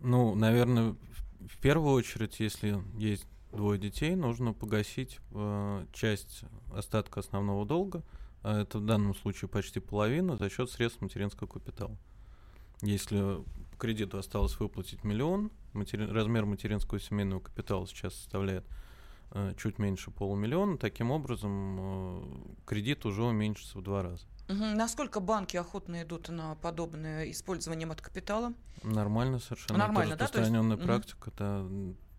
Ну, 0.00 0.34
наверное, 0.34 0.96
в 1.40 1.58
первую 1.60 1.92
очередь, 1.92 2.40
если 2.40 2.82
есть 2.96 3.26
двое 3.52 3.78
детей, 3.78 4.14
нужно 4.14 4.54
погасить 4.54 5.18
э, 5.32 5.86
часть 5.92 6.44
остатка 6.74 7.20
основного 7.20 7.66
долга, 7.66 8.02
а 8.42 8.60
это 8.60 8.78
в 8.78 8.86
данном 8.86 9.14
случае 9.14 9.48
почти 9.48 9.80
половина, 9.80 10.36
за 10.36 10.48
счет 10.48 10.70
средств 10.70 11.00
материнского 11.00 11.46
капитала. 11.46 11.96
Если 12.82 13.18
по 13.70 13.76
кредиту 13.78 14.18
осталось 14.18 14.58
выплатить 14.58 15.04
миллион, 15.04 15.50
матери... 15.72 16.04
размер 16.04 16.46
материнского 16.46 17.00
семейного 17.00 17.40
капитала 17.40 17.86
сейчас 17.86 18.14
составляет 18.14 18.64
э, 19.32 19.54
чуть 19.58 19.78
меньше 19.78 20.10
полумиллиона, 20.10 20.78
таким 20.78 21.10
образом 21.10 21.76
э, 21.78 22.22
кредит 22.66 23.04
уже 23.04 23.22
уменьшится 23.22 23.78
в 23.78 23.82
два 23.82 24.02
раза. 24.02 24.26
Насколько 24.48 25.20
банки 25.20 25.56
охотно 25.56 26.02
идут 26.02 26.28
на 26.28 26.56
подобное 26.56 27.30
использование 27.30 27.86
от 27.88 28.00
капитала? 28.00 28.52
Нормально 28.82 29.38
совершенно. 29.38 29.78
Нормально, 29.78 30.14
это 30.14 30.18
да? 30.20 30.24
Распространенная 30.24 30.76
мгм. 30.76 30.86
практика. 30.86 31.32
Да. 31.38 31.66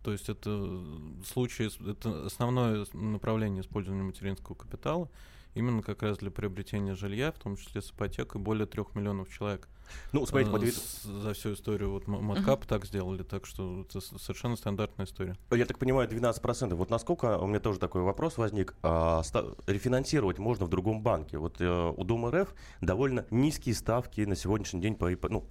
То 0.03 0.11
есть 0.13 0.29
это 0.29 0.49
э, 0.49 1.23
случаи, 1.25 1.67
с- 1.67 1.79
это 1.81 2.25
основное 2.25 2.85
направление 2.93 3.61
использования 3.61 4.03
материнского 4.03 4.55
капитала 4.55 5.09
именно 5.53 5.81
как 5.81 6.01
раз 6.03 6.17
для 6.17 6.31
приобретения 6.31 6.95
жилья, 6.95 7.31
в 7.31 7.39
том 7.39 7.55
числе 7.57 7.81
с 7.81 7.91
ипотекой, 7.91 8.41
более 8.41 8.65
трех 8.65 8.95
миллионов 8.95 9.29
человек. 9.29 9.67
Ну, 10.13 10.25
смотрите, 10.25 10.51
э, 10.51 10.53
подвид- 10.53 10.73
с- 10.73 11.03
за 11.03 11.33
всю 11.33 11.53
историю 11.53 11.91
вот 11.91 12.07
Маткап 12.07 12.65
так 12.65 12.85
сделали, 12.85 13.23
так 13.23 13.45
что 13.45 13.81
это 13.81 13.99
совершенно 13.99 14.55
стандартная 14.55 15.05
история. 15.05 15.35
Я 15.51 15.65
так 15.65 15.79
понимаю, 15.79 16.07
12%. 16.07 16.77
Вот 16.77 16.89
насколько, 16.89 17.37
у 17.37 17.45
меня 17.47 17.59
тоже 17.59 17.77
такой 17.79 18.01
вопрос 18.01 18.37
возник, 18.37 18.73
а, 18.83 19.21
ста- 19.23 19.47
рефинансировать 19.67 20.37
можно 20.39 20.65
в 20.65 20.69
другом 20.69 21.01
банке? 21.01 21.37
Вот 21.37 21.59
э, 21.59 21.93
у 21.97 22.03
Дома 22.05 22.31
РФ 22.31 22.53
довольно 22.79 23.25
низкие 23.31 23.75
ставки 23.75 24.21
на 24.21 24.35
сегодняшний 24.37 24.79
день 24.81 24.95
по, 24.95 25.09
ну, 25.29 25.45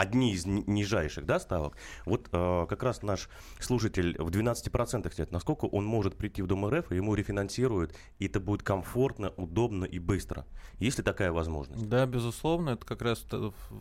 одни 0.00 0.32
из 0.32 0.46
ни- 0.46 0.64
нижайших 0.66 1.26
да, 1.26 1.38
ставок. 1.38 1.76
Вот 2.06 2.28
э, 2.32 2.66
как 2.68 2.82
раз 2.82 3.02
наш 3.02 3.28
слушатель 3.60 4.16
в 4.18 4.30
12% 4.30 5.12
сидит. 5.12 5.30
Насколько 5.30 5.66
он 5.66 5.84
может 5.84 6.16
прийти 6.16 6.40
в 6.42 6.46
Дом 6.46 6.66
РФ, 6.66 6.90
и 6.90 6.96
ему 6.96 7.14
рефинансируют, 7.14 7.94
и 8.18 8.26
это 8.26 8.40
будет 8.40 8.62
комфортно, 8.62 9.30
удобно 9.36 9.84
и 9.84 9.98
быстро? 9.98 10.46
Есть 10.78 10.98
ли 10.98 11.04
такая 11.04 11.32
возможность? 11.32 11.86
Да, 11.86 12.06
безусловно, 12.06 12.70
это 12.70 12.86
как 12.86 13.02
раз 13.02 13.26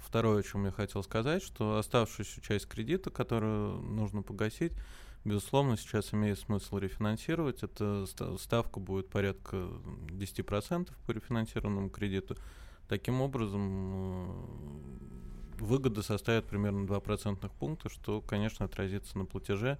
второе, 0.06 0.40
о 0.42 0.44
чем 0.44 0.66
я 0.66 0.72
хотел 0.72 1.04
сказать, 1.04 1.42
что 1.42 1.78
оставшуюся 1.78 2.42
часть 2.42 2.68
кредита, 2.68 3.10
которую 3.10 3.82
нужно 3.82 4.22
погасить, 4.22 4.74
безусловно, 5.24 5.78
сейчас 5.78 6.14
имеет 6.14 6.38
смысл 6.38 6.80
рефинансировать. 6.80 7.60
Ста- 7.60 8.38
ставка 8.38 8.82
будет 8.82 9.10
порядка 9.10 9.70
10% 10.10 10.90
по 11.06 11.12
рефинансированному 11.12 11.90
кредиту. 11.90 12.36
Таким 12.90 13.22
образом, 13.22 13.62
э, 13.72 15.39
выгода 15.62 16.02
составит 16.02 16.46
примерно 16.46 16.86
2 16.88 17.00
процентных 17.00 17.52
пункта, 17.54 17.90
что, 17.90 18.22
конечно, 18.22 18.66
отразится 18.66 19.18
на 19.18 19.26
платеже 19.26 19.78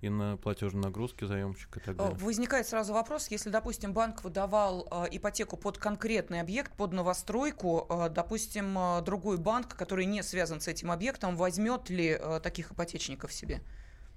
и 0.00 0.08
на 0.08 0.36
платежной 0.36 0.82
нагрузке 0.82 1.26
заемщика 1.26 1.78
и 1.78 1.82
так 1.82 1.94
Э, 1.94 1.98
далее. 1.98 2.18
Возникает 2.18 2.66
сразу 2.66 2.92
вопрос, 2.92 3.28
если, 3.28 3.50
допустим, 3.50 3.92
банк 3.92 4.24
выдавал 4.24 4.88
э, 4.90 5.06
ипотеку 5.12 5.56
под 5.56 5.78
конкретный 5.78 6.40
объект, 6.40 6.76
под 6.76 6.92
новостройку, 6.92 7.86
э, 7.88 8.08
допустим, 8.10 8.76
э, 8.76 9.02
другой 9.02 9.38
банк, 9.38 9.76
который 9.76 10.06
не 10.06 10.22
связан 10.24 10.60
с 10.60 10.66
этим 10.66 10.90
объектом, 10.90 11.36
возьмет 11.36 11.88
ли 11.88 12.18
э, 12.20 12.40
таких 12.42 12.72
ипотечников 12.72 13.32
себе? 13.32 13.62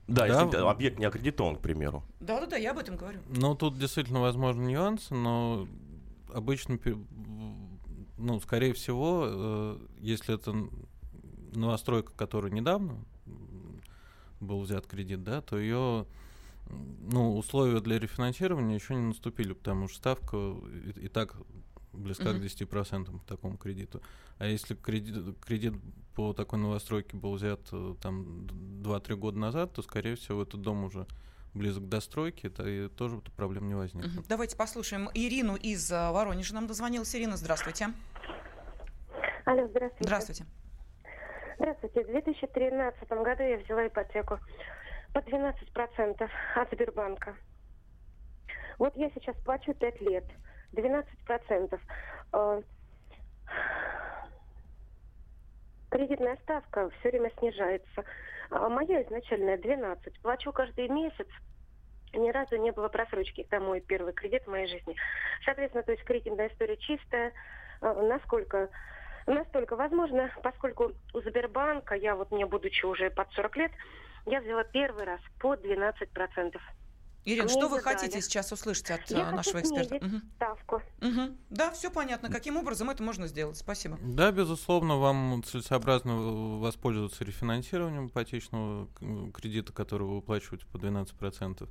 Да, 0.08 0.28
Да, 0.28 0.44
если 0.44 0.58
объект 0.58 1.00
не 1.00 1.06
аккредитован, 1.06 1.56
к 1.56 1.62
примеру. 1.62 2.04
Да-да-да, 2.20 2.58
я 2.58 2.72
об 2.72 2.78
этом 2.80 2.96
говорю. 2.96 3.20
Ну, 3.28 3.56
тут 3.56 3.78
действительно 3.78 4.22
возможны 4.22 4.64
нюансы, 4.64 5.14
но 5.14 5.68
обычно, 6.34 6.80
ну, 8.18 8.40
скорее 8.40 8.74
всего, 8.74 9.26
э, 9.28 9.78
если 10.00 10.36
это 10.36 10.56
новостройка, 11.60 12.12
которая 12.16 12.52
недавно 12.52 12.98
был 14.40 14.62
взят 14.62 14.86
кредит, 14.88 15.24
да, 15.24 15.42
то 15.42 15.58
ее 15.58 16.06
ну, 16.68 17.38
условия 17.38 17.80
для 17.80 18.00
рефинансирования 18.00 18.76
еще 18.76 18.96
не 18.96 19.02
наступили, 19.08 19.54
потому 19.54 19.88
что 19.88 19.98
ставка 19.98 20.38
и, 20.38 21.06
и 21.06 21.08
так 21.08 21.36
близка 21.94 22.32
Мгм. 22.32 22.42
к 22.42 22.44
10% 22.44 23.20
по 23.20 23.26
такому 23.26 23.58
кредиту. 23.58 24.02
А 24.38 24.48
если 24.48 24.76
кредит, 24.76 25.16
кредит 25.40 25.74
по 26.14 26.34
такой 26.34 26.60
новостройке 26.60 27.16
был 27.16 27.34
взят 27.36 27.62
э, 27.72 27.96
там 28.02 28.46
д- 28.48 28.54
2-3 28.90 29.16
года 29.16 29.38
назад, 29.40 29.74
то, 29.74 29.82
скорее 29.82 30.16
всего, 30.16 30.42
этот 30.44 30.62
дом 30.62 30.84
уже 30.84 31.08
близок 31.54 31.84
к 31.86 31.88
достройке, 31.88 32.50
то 32.50 32.68
и 32.68 32.90
тоже 32.90 33.22
проблем 33.38 33.68
не 33.68 33.76
возникнет. 33.76 34.14
Мгм. 34.14 34.26
Давайте 34.28 34.58
послушаем 34.58 35.10
Ирину 35.14 35.56
из 35.56 35.90
э, 35.92 36.12
Воронежа. 36.12 36.54
Нам 36.54 36.68
дозвонилась 36.68 37.16
Ирина. 37.16 37.38
Здравствуйте. 37.38 37.94
Алло, 39.46 39.68
здравствуйте. 39.68 40.04
Здравствуйте. 40.04 40.46
Здравствуйте. 41.58 42.04
В 42.04 42.08
2013 42.08 43.10
году 43.10 43.44
я 43.44 43.58
взяла 43.58 43.88
ипотеку 43.88 44.40
по 45.14 45.20
12% 45.20 46.30
от 46.56 46.72
Сбербанка. 46.72 47.36
Вот 48.78 48.96
я 48.98 49.10
сейчас 49.12 49.38
плачу 49.38 49.74
5 49.74 50.02
лет. 50.02 50.26
12%. 50.74 51.80
Э, 52.34 52.62
Кредитная 55.90 56.36
ставка 56.44 56.90
все 57.00 57.10
время 57.10 57.32
снижается. 57.40 58.04
А 58.50 58.68
моя 58.68 59.04
изначальная 59.04 59.58
12. 59.58 60.22
Плачу 60.22 60.52
каждый 60.52 60.90
месяц. 60.90 61.28
Ни 62.14 62.32
разу 62.32 62.58
не 62.58 62.72
было 62.72 62.90
просрочки. 62.90 63.42
Это 63.50 63.62
мой 63.62 63.80
первый 63.80 64.12
кредит 64.12 64.44
в 64.44 64.50
моей 64.50 64.68
жизни. 64.68 64.96
Соответственно, 65.46 65.84
то 65.84 65.94
есть 65.94 66.04
кредитная 66.04 66.50
история 66.50 66.76
чистая. 66.76 67.32
Э, 67.82 67.94
Насколько 67.94 68.70
Настолько 69.28 69.76
возможно, 69.76 70.30
поскольку 70.44 70.92
у 71.14 71.20
Сбербанка, 71.22 71.96
я 71.96 72.16
вот 72.16 72.32
мне 72.32 72.46
будучи 72.46 72.86
уже 72.86 73.10
под 73.10 73.32
40 73.34 73.56
лет, 73.58 73.72
я 74.28 74.40
взяла 74.42 74.64
первый 74.64 75.04
раз 75.06 75.20
по 75.40 75.56
12%. 75.56 76.60
Ирина, 77.28 77.50
что 77.50 77.68
вы 77.68 77.82
дали. 77.82 77.96
хотите 77.96 78.22
сейчас 78.22 78.52
услышать 78.52 78.92
от 78.92 79.10
Я 79.10 79.18
э, 79.22 79.24
хочу 79.24 79.36
нашего 79.36 79.62
эксперта? 79.62 79.96
Мгм. 79.96 80.22
ставку. 80.36 80.82
Мгм. 81.02 81.38
Да, 81.50 81.72
все 81.72 81.90
понятно. 81.90 82.30
Каким 82.30 82.56
образом 82.56 82.92
это 82.92 83.02
можно 83.02 83.26
сделать? 83.26 83.58
Спасибо. 83.58 83.98
Да, 84.00 84.32
безусловно, 84.32 84.98
вам 84.98 85.42
целесообразно 85.44 86.16
в- 86.18 86.60
воспользоваться 86.60 87.24
рефинансированием 87.24 88.08
ипотечного 88.10 88.86
к- 88.94 89.32
кредита, 89.40 89.74
который 89.74 90.04
вы 90.04 90.18
выплачиваете 90.18 90.68
по 90.68 90.78
12%. 90.78 91.68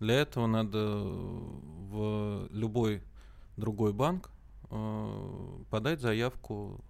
Для 0.00 0.16
этого 0.20 0.46
надо 0.46 0.78
в 0.78 2.46
любой 2.50 3.02
другой 3.56 3.94
банк 3.94 4.26
э, 4.28 4.30
подать 5.70 6.00
заявку. 6.00 6.84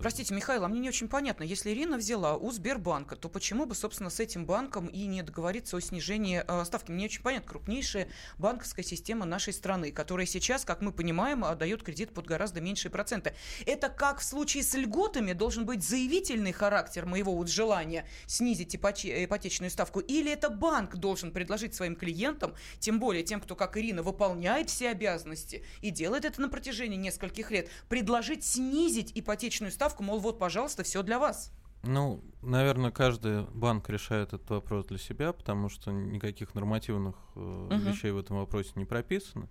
Простите, 0.00 0.34
Михаил, 0.34 0.64
а 0.64 0.68
мне 0.68 0.80
не 0.80 0.88
очень 0.88 1.08
понятно. 1.08 1.44
Если 1.44 1.70
Ирина 1.70 1.96
взяла 1.96 2.36
у 2.36 2.50
Сбербанка, 2.50 3.16
то 3.16 3.28
почему 3.28 3.66
бы, 3.66 3.74
собственно, 3.74 4.10
с 4.10 4.20
этим 4.20 4.46
банком 4.46 4.86
и 4.86 5.06
не 5.06 5.22
договориться 5.22 5.76
о 5.76 5.80
снижении 5.80 6.42
э, 6.46 6.64
ставки? 6.64 6.90
Мне 6.90 7.00
не 7.00 7.04
очень 7.06 7.22
понятно. 7.22 7.48
Крупнейшая 7.48 8.08
банковская 8.38 8.82
система 8.82 9.26
нашей 9.26 9.52
страны, 9.52 9.92
которая 9.92 10.26
сейчас, 10.26 10.64
как 10.64 10.80
мы 10.80 10.92
понимаем, 10.92 11.44
э, 11.44 11.54
дает 11.54 11.82
кредит 11.82 12.12
под 12.12 12.26
гораздо 12.26 12.60
меньшие 12.60 12.90
проценты. 12.90 13.34
Это 13.64 13.88
как 13.88 14.20
в 14.20 14.24
случае 14.24 14.62
с 14.62 14.74
льготами 14.74 15.32
должен 15.32 15.66
быть 15.66 15.82
заявительный 15.82 16.52
характер 16.52 17.06
моего 17.06 17.34
вот 17.34 17.48
желания 17.48 18.06
снизить 18.26 18.74
ипотечную 18.76 19.70
ставку? 19.70 20.00
Или 20.00 20.32
это 20.32 20.50
банк 20.50 20.96
должен 20.96 21.32
предложить 21.32 21.74
своим 21.74 21.96
клиентам, 21.96 22.54
тем 22.78 22.98
более 22.98 23.22
тем, 23.22 23.40
кто, 23.40 23.54
как 23.54 23.76
Ирина, 23.76 24.02
выполняет 24.02 24.70
все 24.70 24.90
обязанности 24.90 25.64
и 25.80 25.90
делает 25.90 26.24
это 26.24 26.40
на 26.40 26.48
протяжении 26.48 26.96
нескольких 26.96 27.50
лет, 27.50 27.68
предложить 27.88 28.44
снизить 28.44 29.12
ипотечную 29.14 29.65
ставку, 29.70 30.02
мол, 30.02 30.18
вот, 30.20 30.38
пожалуйста, 30.38 30.82
все 30.82 31.02
для 31.02 31.18
вас. 31.18 31.52
Ну, 31.82 32.20
наверное, 32.42 32.90
каждый 32.90 33.42
банк 33.44 33.88
решает 33.88 34.32
этот 34.32 34.48
вопрос 34.50 34.86
для 34.86 34.98
себя, 34.98 35.32
потому 35.32 35.68
что 35.68 35.92
никаких 35.92 36.54
нормативных 36.54 37.14
э, 37.36 37.68
Мгм. 37.70 37.80
вещей 37.80 38.10
в 38.10 38.18
этом 38.18 38.38
вопросе 38.38 38.72
не 38.74 38.84
прописано. 38.84 39.48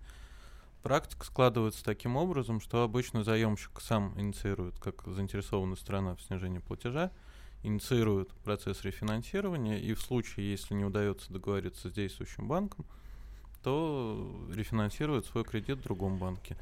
Практика 0.83 1.25
складывается 1.25 1.83
таким 1.83 2.15
образом, 2.15 2.59
что 2.59 2.83
обычно 2.83 3.23
заемщик 3.23 3.81
сам 3.81 4.13
инициирует, 4.19 4.77
как 4.79 5.03
заинтересованная 5.07 5.77
сторона 5.77 6.15
в 6.15 6.21
снижении 6.21 6.59
платежа, 6.59 7.11
инициирует 7.63 8.29
процесс 8.43 8.83
рефинансирования, 8.83 9.79
и 9.79 9.93
в 9.93 10.01
случае, 10.01 10.51
если 10.51 10.75
не 10.75 10.83
удается 10.85 11.33
договориться 11.33 11.89
с 11.89 11.91
действующим 11.91 12.47
банком, 12.47 12.85
то 13.63 14.47
рефинансирует 14.53 15.25
свой 15.25 15.43
кредит 15.43 15.79
в 15.79 15.83
другом 15.83 16.19
банке. 16.19 16.55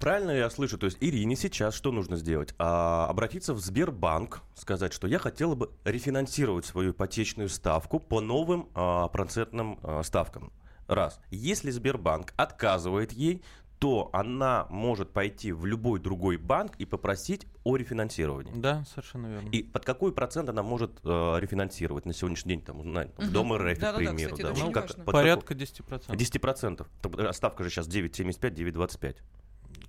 Правильно 0.00 0.30
я 0.32 0.50
слышу? 0.50 0.78
То 0.78 0.86
есть 0.86 0.98
Ирине 1.00 1.36
сейчас 1.36 1.74
что 1.74 1.92
нужно 1.92 2.16
сделать? 2.16 2.54
А, 2.58 3.06
обратиться 3.08 3.54
в 3.54 3.60
Сбербанк, 3.60 4.42
сказать, 4.54 4.92
что 4.92 5.06
я 5.06 5.18
хотела 5.18 5.54
бы 5.54 5.70
рефинансировать 5.84 6.64
свою 6.66 6.92
ипотечную 6.92 7.48
ставку 7.48 8.00
по 8.00 8.20
новым 8.20 8.68
а, 8.74 9.08
процентным 9.08 9.78
а, 9.82 10.02
ставкам. 10.02 10.52
Раз. 10.86 11.18
Если 11.30 11.70
Сбербанк 11.70 12.34
отказывает 12.36 13.12
ей, 13.12 13.42
то 13.78 14.08
она 14.12 14.66
может 14.70 15.10
пойти 15.12 15.52
в 15.52 15.66
любой 15.66 15.98
другой 16.00 16.36
банк 16.36 16.74
и 16.78 16.84
попросить 16.86 17.46
о 17.64 17.76
рефинансировании. 17.76 18.52
Да, 18.54 18.84
совершенно 18.88 19.26
верно. 19.26 19.48
И 19.50 19.62
под 19.62 19.84
какой 19.84 20.12
процент 20.12 20.48
она 20.48 20.62
может 20.62 20.92
э, 21.04 21.36
рефинансировать 21.38 22.06
на 22.06 22.12
сегодняшний 22.14 22.54
день, 22.56 22.62
там, 22.62 22.92
на, 22.92 23.06
в 23.16 23.18
Мгм. 23.24 23.32
Дом 23.32 23.52
РФ, 23.54 23.78
Да-да-да, 23.78 23.92
к 23.92 23.96
примеру. 24.14 24.34
кстати, 24.36 24.42
да? 24.42 24.52
очень 24.52 24.72
как- 24.72 25.04
Порядка 25.04 25.54
10%. 25.54 26.00
какой- 26.06 26.16
10%. 26.16 26.86
Так, 27.02 27.18
э, 27.18 27.32
Ставка 27.32 27.64
же 27.64 27.70
сейчас 27.70 27.86
9,75, 27.86 28.54
9,25. 28.54 29.16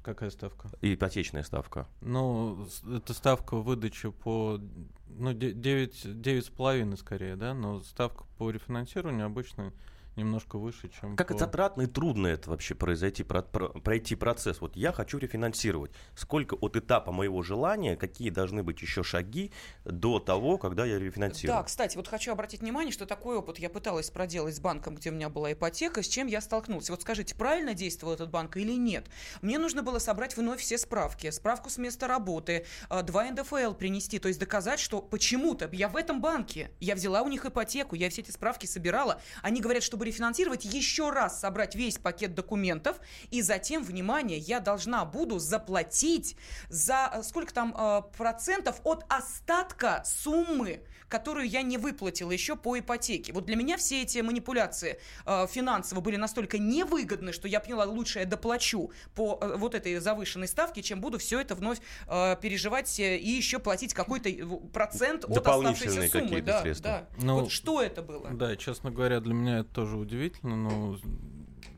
Какая 0.06 0.30
ставка? 0.30 0.70
Ипотечная 0.84 1.42
ставка. 1.42 1.88
Ну, 2.02 2.68
это 2.96 3.12
ставка 3.16 3.56
выдачи 3.56 4.12
по 4.12 4.62
ну, 5.08 5.34
де- 5.34 5.52
девять 5.52 6.22
девять 6.22 6.46
с 6.46 6.50
половиной 6.50 6.96
скорее, 6.98 7.36
да, 7.36 7.56
но 7.56 7.80
ставка 7.80 8.24
по 8.38 8.52
рефинансированию 8.52 9.26
обычно 9.26 9.74
немножко 10.16 10.58
выше, 10.58 10.90
чем 10.90 11.16
Как 11.16 11.28
по... 11.28 11.34
это 11.34 11.46
затратно 11.46 11.84
и 11.84 11.86
трудно 11.88 12.28
это 12.28 12.50
вообще 12.50 12.76
произойти, 12.76 13.24
про- 13.24 13.42
про- 13.42 13.70
пройти 13.70 14.16
процесс? 14.16 14.62
Вот 14.62 14.76
я 14.76 14.92
хочу 14.92 15.18
рефинансировать. 15.18 15.92
Сколько 16.16 16.56
от 16.56 16.76
этапа 16.76 17.12
моего 17.12 17.42
желания, 17.44 17.96
какие 17.96 18.30
должны 18.30 18.64
быть 18.64 18.82
еще 18.82 19.04
шаги 19.04 19.52
до 19.84 20.20
того, 20.20 20.58
когда 20.58 20.86
я 20.86 21.00
рефинансирую? 21.00 21.58
Да, 21.58 21.64
кстати, 21.64 21.98
вот 21.98 22.08
хочу 22.08 22.32
обратить 22.32 22.62
внимание, 22.62 22.92
что 22.92 23.06
такой 23.06 23.38
опыт 23.38 23.60
я 23.60 23.70
пыталась 23.70 24.10
проделать 24.10 24.56
с 24.56 24.60
банком, 24.60 24.96
где 24.96 25.10
у 25.10 25.14
меня 25.14 25.30
была 25.30 25.54
ипотека, 25.54 26.02
с 26.02 26.08
чем 26.08 26.28
я 26.28 26.42
столкнулась. 26.42 26.90
Вот 26.90 27.02
скажите, 27.02 27.36
правильно 27.36 27.74
действовал 27.74 28.14
этот 28.14 28.30
банк 28.30 28.58
или 28.58 28.74
нет? 28.74 29.08
Мне 29.42 29.60
нужно 29.60 29.84
было 29.84 30.00
собрать 30.00 30.38
вновь 30.38 30.62
все 30.62 30.78
справки, 30.78 31.30
справку 31.32 31.70
с 31.70 31.78
места 31.78 32.08
работы, 32.08 32.66
э, 32.90 33.04
два 33.04 33.30
НДФЛ 33.30 33.74
принести, 33.74 34.20
то 34.20 34.28
есть 34.28 34.40
доказать, 34.40 34.80
что 34.80 35.01
почему-то 35.01 35.70
я 35.72 35.90
в 35.90 35.96
этом 35.96 36.22
банке, 36.22 36.72
я 36.80 36.96
взяла 36.96 37.22
у 37.22 37.28
них 37.28 37.46
ипотеку, 37.46 37.96
я 37.96 38.10
все 38.10 38.22
эти 38.22 38.32
справки 38.32 38.66
собирала. 38.66 39.22
Они 39.42 39.62
говорят, 39.62 39.84
чтобы 39.84 40.04
рефинансировать, 40.05 40.65
еще 40.65 41.09
раз 41.09 41.39
собрать 41.39 41.75
весь 41.75 41.98
пакет 41.98 42.33
документов, 42.35 43.00
и 43.31 43.41
затем, 43.41 43.83
внимание, 43.83 44.37
я 44.37 44.59
должна 44.59 45.05
буду 45.05 45.39
заплатить 45.39 46.35
за 46.70 47.11
э, 47.13 47.24
сколько 47.24 47.53
там 47.53 47.75
э, 47.77 48.01
процентов 48.18 48.81
от 48.83 49.05
остатка 49.09 50.03
суммы, 50.05 50.81
которую 51.09 51.48
я 51.48 51.61
не 51.61 51.77
выплатила 51.77 52.31
еще 52.31 52.55
по 52.55 52.77
ипотеке. 52.77 53.31
Вот 53.33 53.46
для 53.46 53.55
меня 53.55 53.77
все 53.77 54.01
эти 54.01 54.20
манипуляции 54.20 55.00
э, 55.25 55.48
финансово 55.48 56.01
были 56.01 56.15
настолько 56.15 56.57
невыгодны, 56.57 57.31
что 57.31 57.48
я 57.48 57.59
поняла, 57.59 57.85
лучше 57.85 58.20
я 58.20 58.25
доплачу 58.25 58.91
по 59.13 59.39
вот 59.57 59.75
этой 59.75 59.98
завышенной 60.00 60.48
ставке, 60.48 60.81
чем 60.81 61.01
буду 61.01 61.18
все 61.18 61.39
это 61.39 61.55
вновь 61.55 61.79
переживать 62.07 63.00
и 63.00 63.29
еще 63.29 63.59
платить 63.59 63.94
какой-то 63.94 64.29
процент 64.74 65.25
от 65.25 65.48
оставшейся 65.48 66.09
суммы. 66.09 66.41
Да, 66.41 66.61
средства. 66.61 67.07
да. 67.18 67.24
Ну, 67.24 67.41
вот 67.41 67.51
что 67.51 67.81
это 67.81 68.01
было? 68.01 68.29
Да, 68.31 68.55
честно 68.55 68.91
говоря, 68.91 69.20
для 69.20 69.33
меня 69.33 69.59
это 69.59 69.70
тоже 69.70 69.95
удивительно, 69.98 70.55
но 70.55 70.98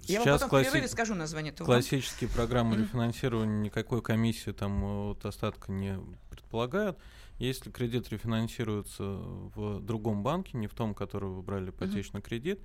я 0.04 0.20
вам 0.20 0.26
сейчас 0.26 0.42
потом 0.42 0.50
в 0.50 0.52
класси- 0.52 0.64
перерыве 0.72 0.88
скажу 0.88 1.16
название 1.16 1.52
этого. 1.54 1.66
классические 1.66 2.30
программы 2.30 2.78
рефинансирования 2.78 3.60
никакой 3.60 4.02
комиссии 4.02 4.52
там 4.52 4.84
э, 4.84 5.12
от 5.12 5.26
остатка 5.26 5.72
не 5.72 6.00
предполагают. 6.30 6.98
Если 7.40 7.70
кредит 7.70 8.10
рефинансируется 8.10 9.04
в 9.04 9.80
другом 9.82 10.24
банке, 10.24 10.58
не 10.58 10.68
в 10.68 10.74
том, 10.74 10.96
который 10.96 11.30
вы 11.30 11.42
брали 11.44 11.70
ипотечный 11.70 12.22
кредит, 12.22 12.60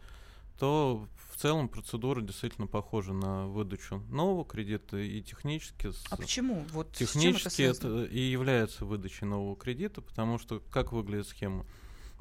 то 0.59 1.07
в 1.31 1.37
целом 1.39 1.69
процедура 1.69 2.21
действительно 2.21 2.67
похожа 2.67 3.13
на 3.13 3.49
выдачу 3.49 3.99
нового 4.11 4.45
кредита 4.45 4.97
и 4.97 5.21
технически 5.23 5.91
с- 5.91 6.05
А 6.11 6.17
почему? 6.17 6.65
Вот 6.73 6.89
это 6.91 6.99
Технически 7.01 7.63
это, 7.63 7.81
связано? 7.81 8.05
и 8.05 8.21
является 8.21 8.85
выдачей 8.85 9.27
нового 9.27 9.57
кредита, 9.57 10.01
потому 10.01 10.39
что 10.39 10.61
как 10.71 10.93
выглядит 10.93 11.27
схема? 11.29 11.67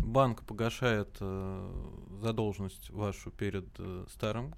Банк 0.03 0.43
погашает 0.43 1.17
э, 1.19 1.71
задолженность 2.21 2.89
вашу 2.89 3.31
перед 3.31 3.67
э, 3.79 4.05
старым 4.09 4.53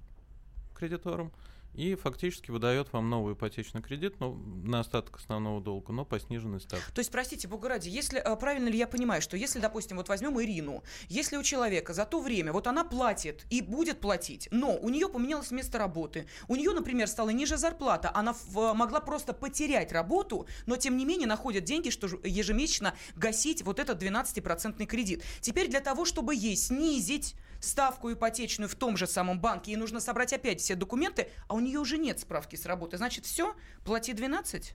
кредитором 0.74 1.32
и 1.74 1.94
фактически 1.94 2.50
выдает 2.50 2.92
вам 2.92 3.10
новый 3.10 3.34
ипотечный 3.34 3.82
кредит 3.82 4.20
но, 4.20 4.34
на 4.64 4.80
остаток 4.80 5.16
основного 5.16 5.60
долга, 5.60 5.92
но 5.92 6.04
по 6.04 6.18
сниженной 6.18 6.60
ставке. 6.60 6.84
То 6.94 7.00
есть, 7.00 7.10
простите, 7.10 7.48
Бога 7.48 7.68
ради, 7.68 7.88
если, 7.88 8.18
а, 8.18 8.36
правильно 8.36 8.68
ли 8.68 8.78
я 8.78 8.86
понимаю, 8.86 9.20
что 9.20 9.36
если, 9.36 9.58
допустим, 9.58 9.96
вот 9.96 10.08
возьмем 10.08 10.40
Ирину, 10.40 10.82
если 11.08 11.36
у 11.36 11.42
человека 11.42 11.92
за 11.92 12.04
то 12.04 12.20
время, 12.20 12.52
вот 12.52 12.66
она 12.66 12.84
платит 12.84 13.44
и 13.50 13.60
будет 13.60 14.00
платить, 14.00 14.48
но 14.50 14.76
у 14.76 14.88
нее 14.88 15.08
поменялось 15.08 15.50
место 15.50 15.78
работы, 15.78 16.26
у 16.48 16.56
нее, 16.56 16.72
например, 16.72 17.08
стала 17.08 17.30
ниже 17.30 17.56
зарплата, 17.56 18.10
она 18.14 18.32
в- 18.32 18.72
могла 18.74 19.00
просто 19.00 19.32
потерять 19.32 19.92
работу, 19.92 20.46
но 20.66 20.76
тем 20.76 20.96
не 20.96 21.04
менее 21.04 21.26
находят 21.26 21.64
деньги, 21.64 21.90
что 21.90 22.06
ежемесячно 22.22 22.94
гасить 23.16 23.62
вот 23.62 23.80
этот 23.80 23.98
12% 23.98 24.86
кредит. 24.86 25.22
Теперь 25.40 25.68
для 25.68 25.80
того, 25.80 26.04
чтобы 26.04 26.34
ей 26.34 26.56
снизить 26.56 27.34
ставку 27.64 28.12
ипотечную 28.12 28.68
в 28.68 28.74
том 28.74 28.96
же 28.96 29.06
самом 29.06 29.40
банке, 29.40 29.72
ей 29.72 29.76
нужно 29.76 30.00
собрать 30.00 30.32
опять 30.32 30.60
все 30.60 30.74
документы, 30.76 31.28
а 31.48 31.54
у 31.54 31.60
нее 31.60 31.78
уже 31.80 31.98
нет 31.98 32.20
справки 32.20 32.56
с 32.56 32.66
работы. 32.66 32.96
Значит, 32.96 33.24
все, 33.24 33.54
плати 33.84 34.12
12? 34.12 34.74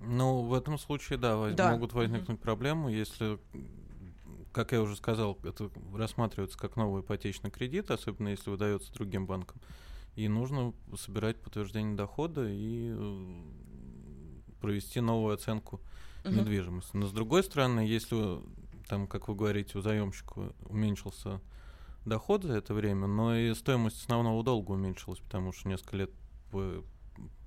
Ну, 0.00 0.42
в 0.42 0.54
этом 0.54 0.78
случае, 0.78 1.18
да, 1.18 1.36
воз- 1.36 1.54
Да. 1.54 1.70
могут 1.70 1.92
возникнуть 1.92 2.40
проблемы, 2.40 2.90
если, 2.92 3.38
как 4.52 4.72
я 4.72 4.80
уже 4.80 4.96
сказал, 4.96 5.38
это 5.44 5.70
рассматривается 5.94 6.58
как 6.58 6.76
новый 6.76 7.02
ипотечный 7.02 7.50
кредит, 7.50 7.90
особенно 7.90 8.28
если 8.28 8.50
выдается 8.50 8.92
другим 8.92 9.26
банком. 9.26 9.60
И 10.16 10.26
нужно 10.28 10.72
собирать 10.98 11.40
подтверждение 11.40 11.96
дохода 11.96 12.46
и 12.48 12.92
э, 12.96 13.42
провести 14.60 15.00
новую 15.00 15.34
оценку 15.34 15.80
Мгм. 16.24 16.36
недвижимости. 16.38 16.96
Но 16.96 17.06
с 17.06 17.12
другой 17.12 17.42
стороны, 17.44 17.80
если 17.80 18.40
там, 18.88 19.06
как 19.06 19.28
вы 19.28 19.34
говорите, 19.34 19.78
у 19.78 19.82
заемщика 19.82 20.52
уменьшился 20.68 21.40
доход 22.04 22.44
за 22.44 22.54
это 22.54 22.74
время, 22.74 23.06
но 23.06 23.36
и 23.36 23.54
стоимость 23.54 24.00
основного 24.02 24.42
долга 24.42 24.72
уменьшилась, 24.72 25.20
потому 25.20 25.52
что 25.52 25.68
несколько 25.68 25.96
лет 25.96 26.10
по, 26.50 26.84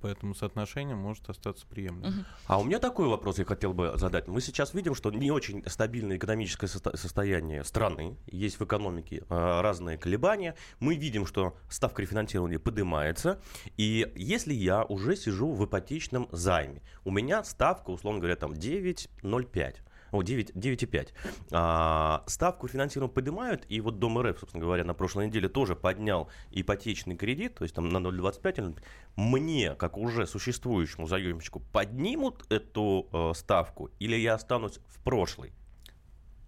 по 0.02 0.08
этому 0.08 0.36
соотношению 0.36 0.98
может 0.98 1.30
остаться 1.30 1.66
приемлемым. 1.66 2.26
А 2.48 2.60
у 2.60 2.64
меня 2.64 2.80
такой 2.80 3.08
вопрос 3.08 3.40
я 3.40 3.46
хотел 3.46 3.74
бы 3.74 3.94
задать. 3.96 4.28
Мы 4.28 4.42
сейчас 4.42 4.74
видим, 4.74 4.96
что 4.96 5.12
не 5.12 5.32
очень 5.32 5.64
стабильное 5.68 6.18
экономическое 6.18 6.68
состо- 6.68 6.96
состояние 6.98 7.64
страны, 7.64 8.18
есть 8.28 8.60
в 8.60 8.64
экономике 8.66 9.24
а, 9.30 9.62
разные 9.62 9.98
колебания. 9.98 10.56
Мы 10.80 10.96
видим, 10.96 11.26
что 11.26 11.56
ставка 11.70 12.02
рефинансирования 12.02 12.60
поднимается. 12.60 13.42
И 13.78 14.12
если 14.16 14.54
я 14.54 14.84
уже 14.84 15.16
сижу 15.16 15.52
в 15.54 15.66
ипотечном 15.66 16.28
займе, 16.32 16.82
у 17.06 17.12
меня 17.12 17.44
ставка, 17.44 17.90
условно 17.92 18.20
говоря, 18.20 18.36
там 18.36 18.52
9,05. 18.52 19.76
О, 20.14 20.22
9, 20.22 20.52
9,5. 20.52 21.10
А, 21.52 22.24
ставку 22.28 22.68
финансирования 22.68 23.14
поднимают, 23.14 23.66
и 23.68 23.82
вот 23.82 24.00
Дом 24.00 24.20
РФ, 24.20 24.40
собственно 24.40 24.64
говоря, 24.64 24.84
на 24.84 24.94
прошлой 24.94 25.28
неделе 25.28 25.50
тоже 25.50 25.76
поднял 25.76 26.30
ипотечный 26.52 27.16
кредит, 27.16 27.56
то 27.56 27.64
есть 27.64 27.76
там 27.76 27.90
на 27.90 27.98
0,25. 27.98 28.80
Мне, 29.16 29.76
как 29.76 29.98
уже 29.98 30.28
существующему 30.28 31.08
заемщику, 31.08 31.62
поднимут 31.72 32.46
эту 32.52 33.08
э, 33.12 33.32
ставку 33.36 33.90
или 34.00 34.16
я 34.16 34.36
останусь 34.36 34.80
в 34.88 35.04
прошлой? 35.04 35.54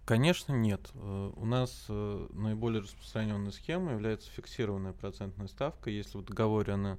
Конечно, 0.04 0.52
нет. 0.52 0.88
Э, 0.94 1.32
у 1.34 1.44
нас 1.44 1.86
э, 1.88 2.26
наиболее 2.30 2.82
распространенной 2.82 3.52
схемой 3.52 3.94
является 3.94 4.30
фиксированная 4.30 4.92
процентная 4.92 5.48
ставка. 5.48 5.90
Если 5.90 6.16
в 6.18 6.22
договоре 6.22 6.74
она 6.74 6.98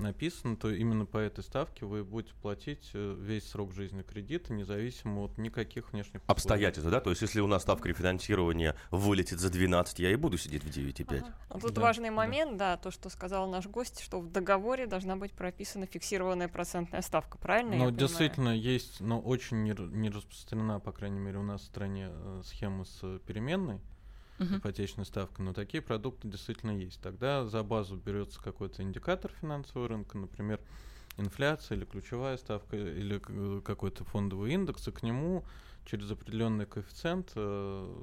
написано, 0.00 0.56
то 0.56 0.70
именно 0.70 1.06
по 1.06 1.18
этой 1.18 1.42
ставке 1.44 1.86
вы 1.86 2.04
будете 2.04 2.34
платить 2.34 2.90
э, 2.94 3.16
весь 3.18 3.48
срок 3.48 3.72
жизни 3.72 4.02
кредита, 4.02 4.52
независимо 4.52 5.22
от 5.22 5.38
никаких 5.38 5.92
внешних 5.92 6.20
обстоятельств, 6.26 6.90
да? 6.90 7.00
То 7.00 7.10
есть, 7.10 7.22
если 7.22 7.40
у 7.40 7.46
нас 7.46 7.62
ставка 7.62 7.88
рефинансирования 7.88 8.76
вылетит 8.90 9.38
за 9.40 9.50
12, 9.50 9.98
я 9.98 10.10
и 10.10 10.16
буду 10.16 10.38
сидеть 10.38 10.64
в 10.64 10.68
9,5. 10.68 11.18
Ага. 11.18 11.34
Ну, 11.54 11.60
тут 11.60 11.72
да, 11.72 11.80
важный 11.80 12.10
момент, 12.10 12.56
да. 12.56 12.76
да, 12.76 12.82
то, 12.82 12.90
что 12.90 13.08
сказал 13.10 13.48
наш 13.48 13.66
гость, 13.66 14.00
что 14.00 14.20
в 14.20 14.30
договоре 14.30 14.86
должна 14.86 15.16
быть 15.16 15.32
прописана 15.32 15.86
фиксированная 15.86 16.48
процентная 16.48 17.02
ставка, 17.02 17.38
правильно? 17.38 17.76
Ну, 17.76 17.90
действительно, 17.90 18.50
есть, 18.50 19.00
но 19.00 19.20
очень 19.20 19.62
не, 19.62 19.74
не 19.94 20.10
распространена, 20.10 20.80
по 20.80 20.92
крайней 20.92 21.20
мере, 21.20 21.38
у 21.38 21.42
нас 21.42 21.62
в 21.62 21.64
стране 21.64 22.08
э, 22.10 22.42
схема 22.44 22.84
с 22.84 23.18
переменной 23.26 23.80
uh-huh. 24.38 24.58
ипотечной 24.58 25.04
но 25.38 25.52
такие 25.52 25.82
продукты 25.82 26.28
действительно 26.28 26.72
есть. 26.72 27.00
Тогда 27.00 27.46
за 27.46 27.62
базу 27.62 27.96
берется 27.96 28.40
какой-то 28.42 28.82
индикатор 28.82 29.32
финансового 29.40 29.88
рынка, 29.88 30.18
например, 30.18 30.60
инфляция 31.16 31.76
или 31.76 31.84
ключевая 31.84 32.36
ставка 32.36 32.76
или 32.76 33.18
какой-то 33.60 34.04
фондовый 34.04 34.52
индекс, 34.52 34.86
и 34.88 34.92
к 34.92 35.02
нему 35.02 35.44
через 35.84 36.10
определенный 36.10 36.66
коэффициент 36.66 37.32
э, 37.34 37.94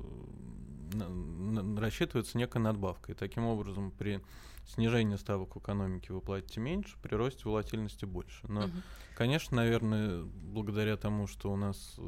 рассчитывается 1.77 2.37
некая 2.37 2.59
надбавка. 2.59 3.11
И 3.11 3.15
таким 3.15 3.45
образом 3.45 3.91
при 3.91 4.21
снижении 4.69 5.15
ставок 5.15 5.55
в 5.55 5.59
экономике 5.59 6.13
вы 6.13 6.21
платите 6.21 6.59
меньше, 6.59 6.95
при 7.01 7.15
росте 7.15 7.43
волатильности 7.45 8.05
больше. 8.05 8.47
Но, 8.47 8.61
угу. 8.61 8.71
конечно, 9.15 9.57
наверное, 9.57 10.23
благодаря 10.23 10.97
тому, 10.97 11.27
что 11.27 11.51
у 11.51 11.55
нас, 11.55 11.95
э, 11.97 12.01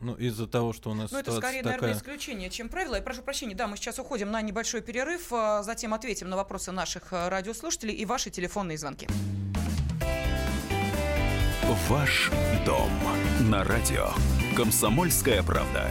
ну, 0.00 0.14
из-за 0.14 0.46
того, 0.46 0.72
что 0.72 0.90
у 0.90 0.94
нас... 0.94 1.10
Ну, 1.10 1.18
это 1.18 1.32
скорее, 1.32 1.62
такая... 1.62 1.80
наверное, 1.80 1.98
исключение, 1.98 2.50
чем 2.50 2.68
правило. 2.68 2.96
Я 2.96 3.02
прошу 3.02 3.22
прощения, 3.22 3.54
да, 3.54 3.66
мы 3.66 3.76
сейчас 3.76 3.98
уходим 3.98 4.30
на 4.30 4.42
небольшой 4.42 4.80
перерыв, 4.82 5.32
а 5.32 5.62
затем 5.62 5.94
ответим 5.94 6.28
на 6.28 6.36
вопросы 6.36 6.72
наших 6.72 7.12
э, 7.12 7.28
радиослушателей 7.28 7.94
и 7.94 8.04
ваши 8.04 8.30
телефонные 8.30 8.78
звонки. 8.78 9.08
Ваш 11.88 12.30
дом 12.66 12.90
на 13.48 13.62
радио. 13.64 14.10
Комсомольская 14.56 15.42
правда. 15.42 15.90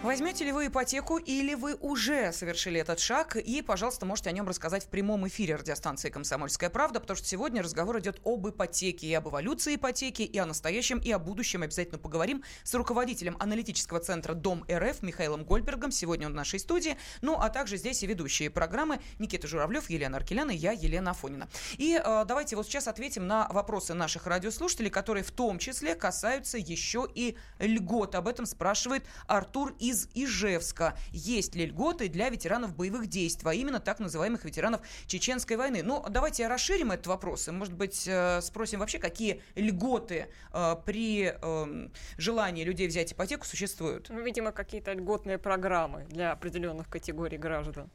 Возьмете 0.00 0.44
ли 0.44 0.52
вы 0.52 0.68
ипотеку 0.68 1.18
или 1.18 1.54
вы 1.54 1.74
уже 1.74 2.32
совершили 2.32 2.80
этот 2.80 3.00
шаг? 3.00 3.34
И, 3.34 3.62
пожалуйста, 3.62 4.06
можете 4.06 4.30
о 4.30 4.32
нем 4.32 4.46
рассказать 4.46 4.84
в 4.84 4.88
прямом 4.88 5.26
эфире 5.26 5.56
радиостанции 5.56 6.08
«Комсомольская 6.08 6.70
правда», 6.70 7.00
потому 7.00 7.16
что 7.16 7.26
сегодня 7.26 7.64
разговор 7.64 7.98
идет 7.98 8.20
об 8.24 8.48
ипотеке 8.48 9.08
и 9.08 9.14
об 9.14 9.28
эволюции 9.28 9.74
ипотеки, 9.74 10.22
и 10.22 10.38
о 10.38 10.46
настоящем, 10.46 10.98
и 10.98 11.10
о 11.10 11.18
будущем. 11.18 11.62
Обязательно 11.62 11.98
поговорим 11.98 12.44
с 12.62 12.72
руководителем 12.74 13.36
аналитического 13.40 13.98
центра 13.98 14.34
«Дом 14.34 14.64
РФ» 14.70 15.02
Михаилом 15.02 15.44
Гольбергом. 15.44 15.90
Сегодня 15.90 16.28
он 16.28 16.32
в 16.32 16.36
нашей 16.36 16.60
студии. 16.60 16.96
Ну, 17.20 17.36
а 17.36 17.50
также 17.50 17.76
здесь 17.76 18.00
и 18.04 18.06
ведущие 18.06 18.50
программы 18.50 19.00
Никита 19.18 19.48
Журавлев, 19.48 19.90
Елена 19.90 20.18
Аркелян 20.18 20.48
и 20.50 20.54
я, 20.56 20.70
Елена 20.70 21.10
Афонина. 21.10 21.48
И 21.76 22.00
э, 22.02 22.24
давайте 22.24 22.54
вот 22.54 22.66
сейчас 22.66 22.86
ответим 22.86 23.26
на 23.26 23.48
вопросы 23.48 23.94
наших 23.94 24.28
радиослушателей, 24.28 24.90
которые 24.90 25.24
в 25.24 25.32
том 25.32 25.58
числе 25.58 25.96
касаются 25.96 26.56
еще 26.56 27.08
и 27.12 27.36
льгот. 27.58 28.14
Об 28.14 28.28
этом 28.28 28.46
спрашивает 28.46 29.04
Артур 29.26 29.74
из 29.80 29.97
из 29.98 30.08
Ижевска. 30.14 30.96
Есть 31.10 31.54
ли 31.54 31.66
льготы 31.66 32.08
для 32.08 32.28
ветеранов 32.28 32.76
боевых 32.76 33.08
действий, 33.08 33.48
а 33.50 33.54
именно 33.54 33.80
так 33.80 33.98
называемых 33.98 34.44
ветеранов 34.44 34.80
Чеченской 35.06 35.56
войны? 35.56 35.82
Ну, 35.82 36.04
давайте 36.08 36.46
расширим 36.46 36.92
этот 36.92 37.06
вопрос 37.06 37.48
и, 37.48 37.50
может 37.50 37.74
быть, 37.74 38.06
э, 38.06 38.40
спросим 38.42 38.80
вообще, 38.80 38.98
какие 38.98 39.42
льготы 39.54 40.28
э, 40.52 40.76
при 40.84 41.34
э, 41.34 41.88
желании 42.16 42.64
людей 42.64 42.88
взять 42.88 43.12
ипотеку 43.12 43.46
существуют? 43.46 44.08
Ну, 44.10 44.22
видимо, 44.22 44.52
какие-то 44.52 44.92
льготные 44.92 45.38
программы 45.38 46.04
для 46.10 46.32
определенных 46.32 46.88
категорий 46.88 47.38
граждан. 47.38 47.90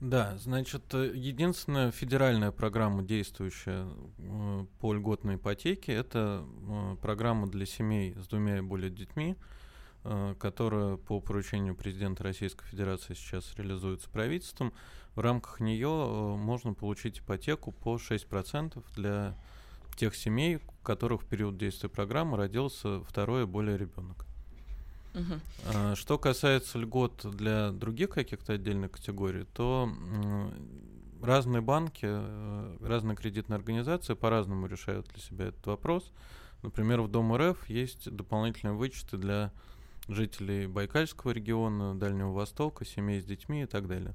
Да, 0.00 0.36
значит, 0.38 0.94
единственная 0.94 1.90
федеральная 1.90 2.52
программа, 2.52 3.02
действующая 3.02 3.88
по 4.78 4.94
льготной 4.94 5.34
ипотеке, 5.34 5.92
это 5.92 6.46
программа 7.02 7.48
для 7.48 7.66
семей 7.66 8.14
с 8.14 8.28
двумя 8.28 8.58
и 8.58 8.60
более 8.60 8.90
детьми. 8.90 9.36
Э, 10.10 10.34
которая 10.38 10.96
по 10.96 11.20
поручению 11.20 11.74
президента 11.74 12.24
Российской 12.24 12.64
Федерации 12.64 13.12
сейчас 13.12 13.54
реализуется 13.56 14.08
правительством. 14.08 14.72
В 15.14 15.20
рамках 15.20 15.60
нее 15.60 15.86
э, 15.86 16.36
можно 16.36 16.72
получить 16.72 17.18
ипотеку 17.18 17.72
по 17.72 17.96
6% 17.96 18.82
для 18.96 19.36
тех 19.96 20.16
семей, 20.16 20.56
у 20.56 20.60
которых 20.82 21.24
в 21.24 21.26
период 21.26 21.58
действия 21.58 21.90
программы 21.90 22.38
родился 22.38 23.02
второй 23.02 23.42
и 23.42 23.46
более 23.46 23.76
ребенок. 23.76 24.24
Uh-huh. 25.12 25.94
Что 25.96 26.16
касается 26.16 26.78
льгот 26.78 27.26
для 27.36 27.70
других 27.70 28.10
каких-то 28.10 28.54
отдельных 28.54 28.92
категорий, 28.92 29.44
то 29.52 29.90
разные 31.20 31.60
банки, 31.60 32.06
э, 32.08 32.76
разные 32.80 33.14
кредитные 33.14 33.56
организации 33.56 34.14
по-разному 34.14 34.68
решают 34.68 35.06
для 35.08 35.22
себя 35.22 35.46
этот 35.48 35.66
вопрос. 35.66 36.12
Например, 36.62 37.02
в 37.02 37.08
Дом 37.08 37.36
РФ 37.36 37.68
есть 37.68 38.10
дополнительные 38.10 38.74
вычеты 38.74 39.18
для 39.18 39.52
жителей 40.08 40.66
Байкальского 40.66 41.30
региона, 41.32 41.98
Дальнего 41.98 42.32
Востока, 42.32 42.84
семей 42.84 43.20
с 43.20 43.24
детьми 43.24 43.62
и 43.62 43.66
так 43.66 43.86
далее. 43.86 44.14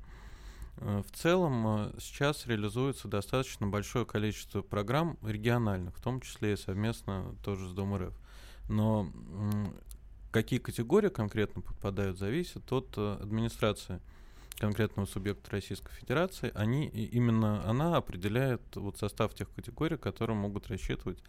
Э, 0.77 1.01
в 1.07 1.15
целом 1.15 1.65
э, 1.67 1.91
сейчас 1.99 2.45
реализуется 2.47 3.07
достаточно 3.07 3.67
большое 3.67 4.05
количество 4.05 4.61
программ 4.61 5.17
региональных, 5.21 5.95
в 5.95 6.01
том 6.01 6.19
числе 6.21 6.53
и 6.53 6.57
совместно 6.57 7.35
тоже 7.43 7.69
с 7.69 7.73
Дом 7.73 7.95
РФ. 7.95 8.13
Но 8.69 9.11
какие 10.31 10.59
категории 10.59 11.09
конкретно 11.09 11.61
попадают, 11.61 12.17
зависит 12.17 12.71
от 12.71 12.93
э, 12.97 13.17
администрации 13.21 14.01
конкретного 14.57 15.05
субъекта 15.05 15.51
Российской 15.51 15.93
Федерации. 15.93 16.51
Они, 16.55 16.87
именно 16.87 17.67
она 17.69 17.97
определяет 17.97 18.61
вот 18.75 18.97
состав 18.97 19.33
тех 19.33 19.51
категорий, 19.53 19.97
которые 19.97 20.37
могут 20.37 20.67
рассчитывать 20.67 21.19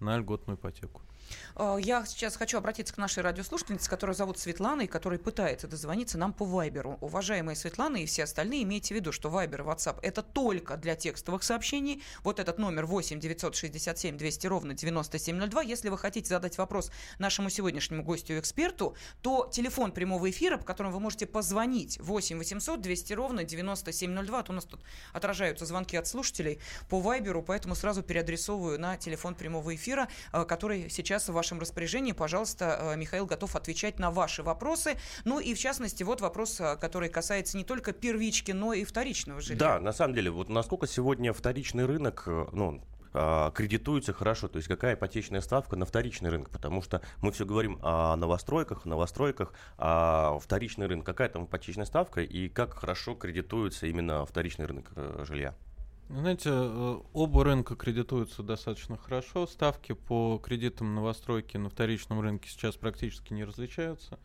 на 0.00 0.16
льготную 0.18 0.56
ипотеку. 0.56 1.02
Э, 1.56 1.76
я 1.80 2.04
сейчас 2.06 2.36
хочу 2.36 2.58
обратиться 2.58 2.94
к 2.94 2.98
нашей 2.98 3.22
радиослушательнице, 3.22 3.88
которую 3.88 4.14
зовут 4.14 4.38
Светлана, 4.38 4.82
и 4.82 4.86
которая 4.86 5.18
пытается 5.18 5.66
дозвониться 5.66 6.18
нам 6.18 6.32
по 6.32 6.44
Вайберу. 6.44 6.98
Уважаемые 7.00 7.56
Светлана 7.56 7.96
и 7.96 8.06
все 8.06 8.24
остальные, 8.24 8.62
имейте 8.62 8.94
в 8.94 8.96
виду, 8.96 9.12
что 9.12 9.30
Вайбер 9.30 9.62
и 9.62 9.64
WhatsApp 9.64 9.98
это 10.02 10.22
только 10.22 10.76
для 10.76 10.94
текстовых 10.94 11.42
сообщений. 11.42 12.02
Вот 12.22 12.38
этот 12.38 12.58
номер 12.58 12.86
8 12.86 13.20
967 13.20 14.16
200 14.16 14.46
ровно 14.46 14.74
9702. 14.74 15.62
Если 15.62 15.88
вы 15.88 15.98
хотите 15.98 16.28
задать 16.28 16.58
вопрос 16.58 16.90
нашему 17.18 17.50
сегодняшнему 17.50 18.02
гостю-эксперту, 18.02 18.96
то 19.22 19.48
телефон 19.52 19.92
прямого 19.92 20.30
эфира, 20.30 20.56
по 20.56 20.64
которому 20.64 20.94
вы 20.94 21.00
можете 21.00 21.26
позвонить 21.26 21.98
8 22.00 22.38
800 22.38 22.80
200 22.80 23.12
ровно 23.14 23.44
9702. 23.44 24.38
А 24.38 24.42
то 24.42 24.52
у 24.52 24.54
нас 24.54 24.64
тут 24.64 24.80
отражаются 25.12 25.66
звонки 25.66 25.96
от 25.96 26.06
слушателей 26.06 26.60
по 26.88 27.00
Вайберу, 27.00 27.42
поэтому 27.42 27.74
сразу 27.74 28.02
переадресовываю 28.02 28.78
на 28.78 28.96
телефон 28.96 29.34
прямого 29.34 29.74
эфира, 29.74 30.08
э, 30.32 30.44
который 30.44 30.88
сейчас 30.88 31.17
сейчас 31.18 31.28
в 31.28 31.32
вашем 31.32 31.58
распоряжении. 31.58 32.12
Пожалуйста, 32.12 32.78
э, 32.80 32.96
Михаил 32.96 33.26
готов 33.26 33.56
отвечать 33.56 33.98
на 33.98 34.10
ваши 34.10 34.42
вопросы. 34.42 34.96
Ну 35.24 35.40
и 35.40 35.54
в 35.54 35.58
частности, 35.58 36.04
вот 36.04 36.20
вопрос, 36.20 36.60
э, 36.60 36.76
который 36.76 37.08
касается 37.08 37.56
не 37.56 37.64
только 37.64 37.92
первички, 37.92 38.52
но 38.52 38.72
и 38.72 38.84
вторичного 38.84 39.40
жилья. 39.40 39.58
Да, 39.58 39.80
на 39.80 39.92
самом 39.92 40.14
деле, 40.14 40.30
вот 40.30 40.48
насколько 40.48 40.86
сегодня 40.86 41.32
вторичный 41.32 41.86
рынок, 41.86 42.24
э, 42.26 42.46
ну, 42.52 42.82
а, 43.14 43.50
кредитуются 43.52 44.12
хорошо, 44.12 44.48
то 44.48 44.58
есть 44.58 44.68
какая 44.68 44.94
ипотечная 44.94 45.40
ставка 45.40 45.76
на 45.76 45.86
вторичный 45.86 46.28
рынок, 46.28 46.50
потому 46.50 46.82
что 46.82 47.00
мы 47.22 47.32
все 47.32 47.46
говорим 47.46 47.78
о 47.82 48.14
новостройках, 48.16 48.84
новостройках, 48.84 49.54
а 49.78 50.38
вторичный 50.38 50.86
рынок, 50.86 51.06
какая 51.06 51.30
там 51.30 51.46
ипотечная 51.46 51.86
ставка 51.86 52.20
и 52.20 52.48
как 52.50 52.74
хорошо 52.74 53.14
кредитуется 53.14 53.86
именно 53.86 54.26
вторичный 54.26 54.66
рынок 54.66 54.92
жилья. 55.26 55.54
Знаете, 56.08 56.50
э, 56.52 57.00
оба 57.12 57.44
рынка 57.44 57.76
кредитуются 57.76 58.42
достаточно 58.42 58.96
хорошо. 58.96 59.46
Ставки 59.46 59.92
по 59.92 60.38
кредитам 60.42 60.94
новостройки 60.94 61.58
на 61.58 61.68
вторичном 61.68 62.20
рынке 62.20 62.48
сейчас 62.48 62.76
практически 62.76 63.34
не 63.34 63.44
различаются. 63.44 64.18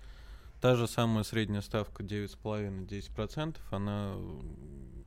Та 0.62 0.76
же 0.76 0.88
самая 0.88 1.26
средняя 1.26 1.62
ставка 1.62 2.04
9,5-10%, 2.04 3.58
она 3.72 4.16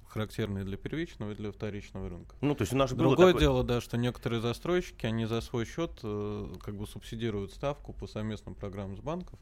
характерная 0.07 0.65
для 0.65 0.77
первичного 0.77 1.33
и 1.33 1.35
для 1.35 1.51
вторичного 1.51 2.11
рынка. 2.11 2.37
Ну, 2.43 2.55
то 2.55 2.62
есть 2.62 2.75
у 2.75 2.77
нас 2.77 2.93
Другое 2.93 3.29
такое- 3.29 3.41
дело, 3.41 3.65
да, 3.65 3.81
что 3.81 3.97
некоторые 3.97 4.43
застройщики, 4.43 5.07
они 5.07 5.25
за 5.25 5.41
свой 5.41 5.65
счет 5.65 5.99
э, 6.03 6.55
как 6.62 6.77
бы 6.77 6.87
субсидируют 6.87 7.53
ставку 7.53 7.95
по 7.95 8.07
совместным 8.07 8.55
программам 8.55 8.99
с 8.99 9.01
банков, 9.01 9.39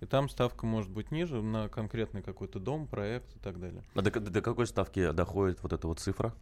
и 0.00 0.06
там 0.06 0.28
ставка 0.28 0.66
может 0.66 0.90
быть 0.90 1.10
ниже 1.10 1.42
на 1.42 1.68
конкретный 1.68 2.22
какой-то 2.22 2.60
дом, 2.60 2.86
проект 2.86 3.34
и 3.34 3.38
так 3.40 3.58
далее. 3.58 3.82
А 3.94 4.02
до, 4.02 4.20
до 4.20 4.40
какой 4.40 4.68
ставки 4.68 5.10
доходит 5.10 5.64
вот 5.64 5.72
эта 5.72 5.88
вот 5.88 5.98
цифра? 5.98 6.32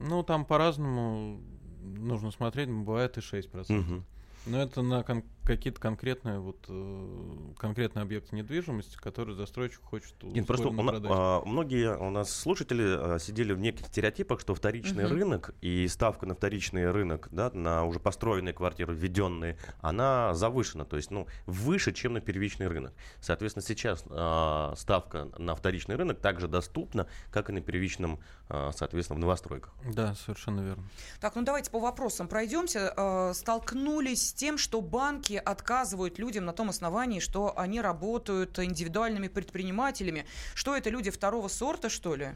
Ну, 0.00 0.22
там 0.22 0.44
по-разному 0.44 1.40
нужно 1.82 2.30
смотреть, 2.30 2.70
бывает 2.70 3.16
и 3.18 3.20
6%. 3.20 3.68
Мгм. 3.68 4.04
Но 4.46 4.62
это 4.62 4.82
на 4.82 5.02
кон- 5.02 5.24
какие-то 5.56 5.80
конкретные, 5.80 6.38
вот, 6.38 6.64
э, 6.68 7.54
конкретные 7.58 8.02
объекты 8.02 8.36
недвижимости, 8.36 8.96
которые 8.96 9.36
застройщик 9.36 9.82
хочет 9.82 10.14
Нет, 10.22 10.46
просто 10.46 10.68
у 10.68 10.74
а, 10.78 11.42
многие 11.44 11.96
у 11.96 12.10
нас 12.10 12.30
слушатели 12.30 12.84
а, 12.86 13.18
сидели 13.18 13.52
в 13.52 13.58
неких 13.58 13.86
стереотипах, 13.86 14.40
что 14.40 14.54
вторичный 14.54 15.04
Мгм. 15.04 15.12
рынок 15.12 15.54
и 15.60 15.88
ставка 15.88 16.26
на 16.26 16.34
вторичный 16.34 16.90
рынок, 16.90 17.28
да, 17.32 17.50
на 17.52 17.84
уже 17.84 17.98
построенные 17.98 18.54
квартиры, 18.54 18.94
введенные, 18.94 19.58
она 19.80 20.34
завышена, 20.34 20.84
то 20.84 20.96
есть, 20.96 21.10
ну, 21.10 21.26
выше, 21.46 21.92
чем 21.92 22.12
на 22.12 22.20
первичный 22.20 22.68
рынок. 22.68 22.92
Соответственно, 23.20 23.64
сейчас 23.64 24.04
а, 24.08 24.74
ставка 24.76 25.30
на 25.36 25.56
вторичный 25.56 25.96
рынок 25.96 26.20
также 26.20 26.46
доступна, 26.46 27.08
как 27.32 27.50
и 27.50 27.52
на 27.52 27.60
первичном, 27.60 28.20
а, 28.48 28.70
соответственно, 28.72 29.16
в 29.16 29.20
новостройках. 29.20 29.74
Да, 29.92 30.14
совершенно 30.14 30.60
верно. 30.60 30.84
Так, 31.20 31.34
ну 31.34 31.42
давайте 31.42 31.70
по 31.70 31.80
вопросам 31.80 32.28
пройдемся. 32.28 32.94
Э, 32.96 33.32
Столкнулись 33.34 34.28
с 34.28 34.32
тем, 34.32 34.58
что 34.58 34.80
банки 34.80 35.39
отказывают 35.40 36.18
людям 36.18 36.44
на 36.44 36.52
том 36.52 36.70
основании, 36.70 37.20
что 37.20 37.58
они 37.58 37.80
работают 37.80 38.58
индивидуальными 38.58 39.28
предпринимателями. 39.28 40.26
Что 40.54 40.76
это 40.76 40.90
люди 40.90 41.10
второго 41.10 41.48
сорта, 41.48 41.88
что 41.88 42.14
ли? 42.14 42.30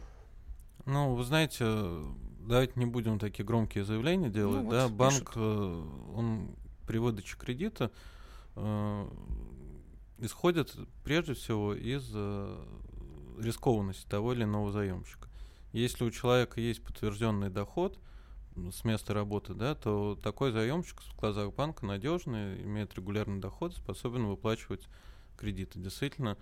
Ну, 0.86 1.14
вы 1.14 1.24
знаете, 1.24 1.64
давайте 2.40 2.72
не 2.76 2.86
будем 2.86 3.18
такие 3.18 3.44
громкие 3.44 3.84
заявления 3.84 4.28
делать. 4.28 4.64
вот 4.64 4.70
да, 4.70 4.84
пишут. 4.84 4.96
банк, 4.96 5.32
э, 5.36 5.84
он 6.14 6.56
при 6.86 6.98
выдаче 6.98 7.36
кредита 7.36 7.90
э, 8.56 9.08
исходит 10.18 10.74
прежде 11.02 11.34
всего 11.34 11.74
из 11.74 12.10
э, 12.14 12.64
рискованности 13.38 14.06
того 14.06 14.32
или 14.32 14.44
иного 14.44 14.72
заемщика. 14.72 15.28
Если 15.72 16.04
у 16.04 16.10
человека 16.10 16.60
есть 16.60 16.82
подтвержденный 16.82 17.50
доход 17.50 17.98
с 18.70 18.84
места 18.84 19.14
работы, 19.14 19.54
да, 19.54 19.74
то 19.74 20.18
такой 20.22 20.52
заемщик 20.52 21.00
в 21.00 21.16
глазах 21.18 21.52
банка 21.54 21.86
надежный, 21.86 22.62
имеет 22.62 22.94
регулярный 22.94 23.40
доход, 23.40 23.74
способен 23.74 24.26
выплачивать 24.26 24.88
кредиты. 25.36 25.78
Действительно, 25.78 26.36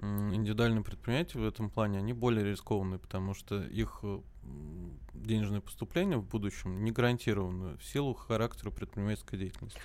индивидуальные 0.00 0.82
предприниматели 0.82 1.40
в 1.40 1.46
этом 1.46 1.70
плане, 1.70 1.98
они 1.98 2.12
более 2.12 2.44
рискованные, 2.44 2.98
потому 2.98 3.34
что 3.34 3.62
их 3.62 4.00
э, 4.02 4.20
м, 4.42 4.98
денежное 5.14 5.60
поступление 5.60 6.18
в 6.18 6.26
будущем 6.26 6.82
не 6.82 6.90
гарантировано 6.90 7.76
в 7.78 7.84
силу 7.84 8.14
характера 8.14 8.70
предпринимательской 8.70 9.38
деятельности. 9.38 9.80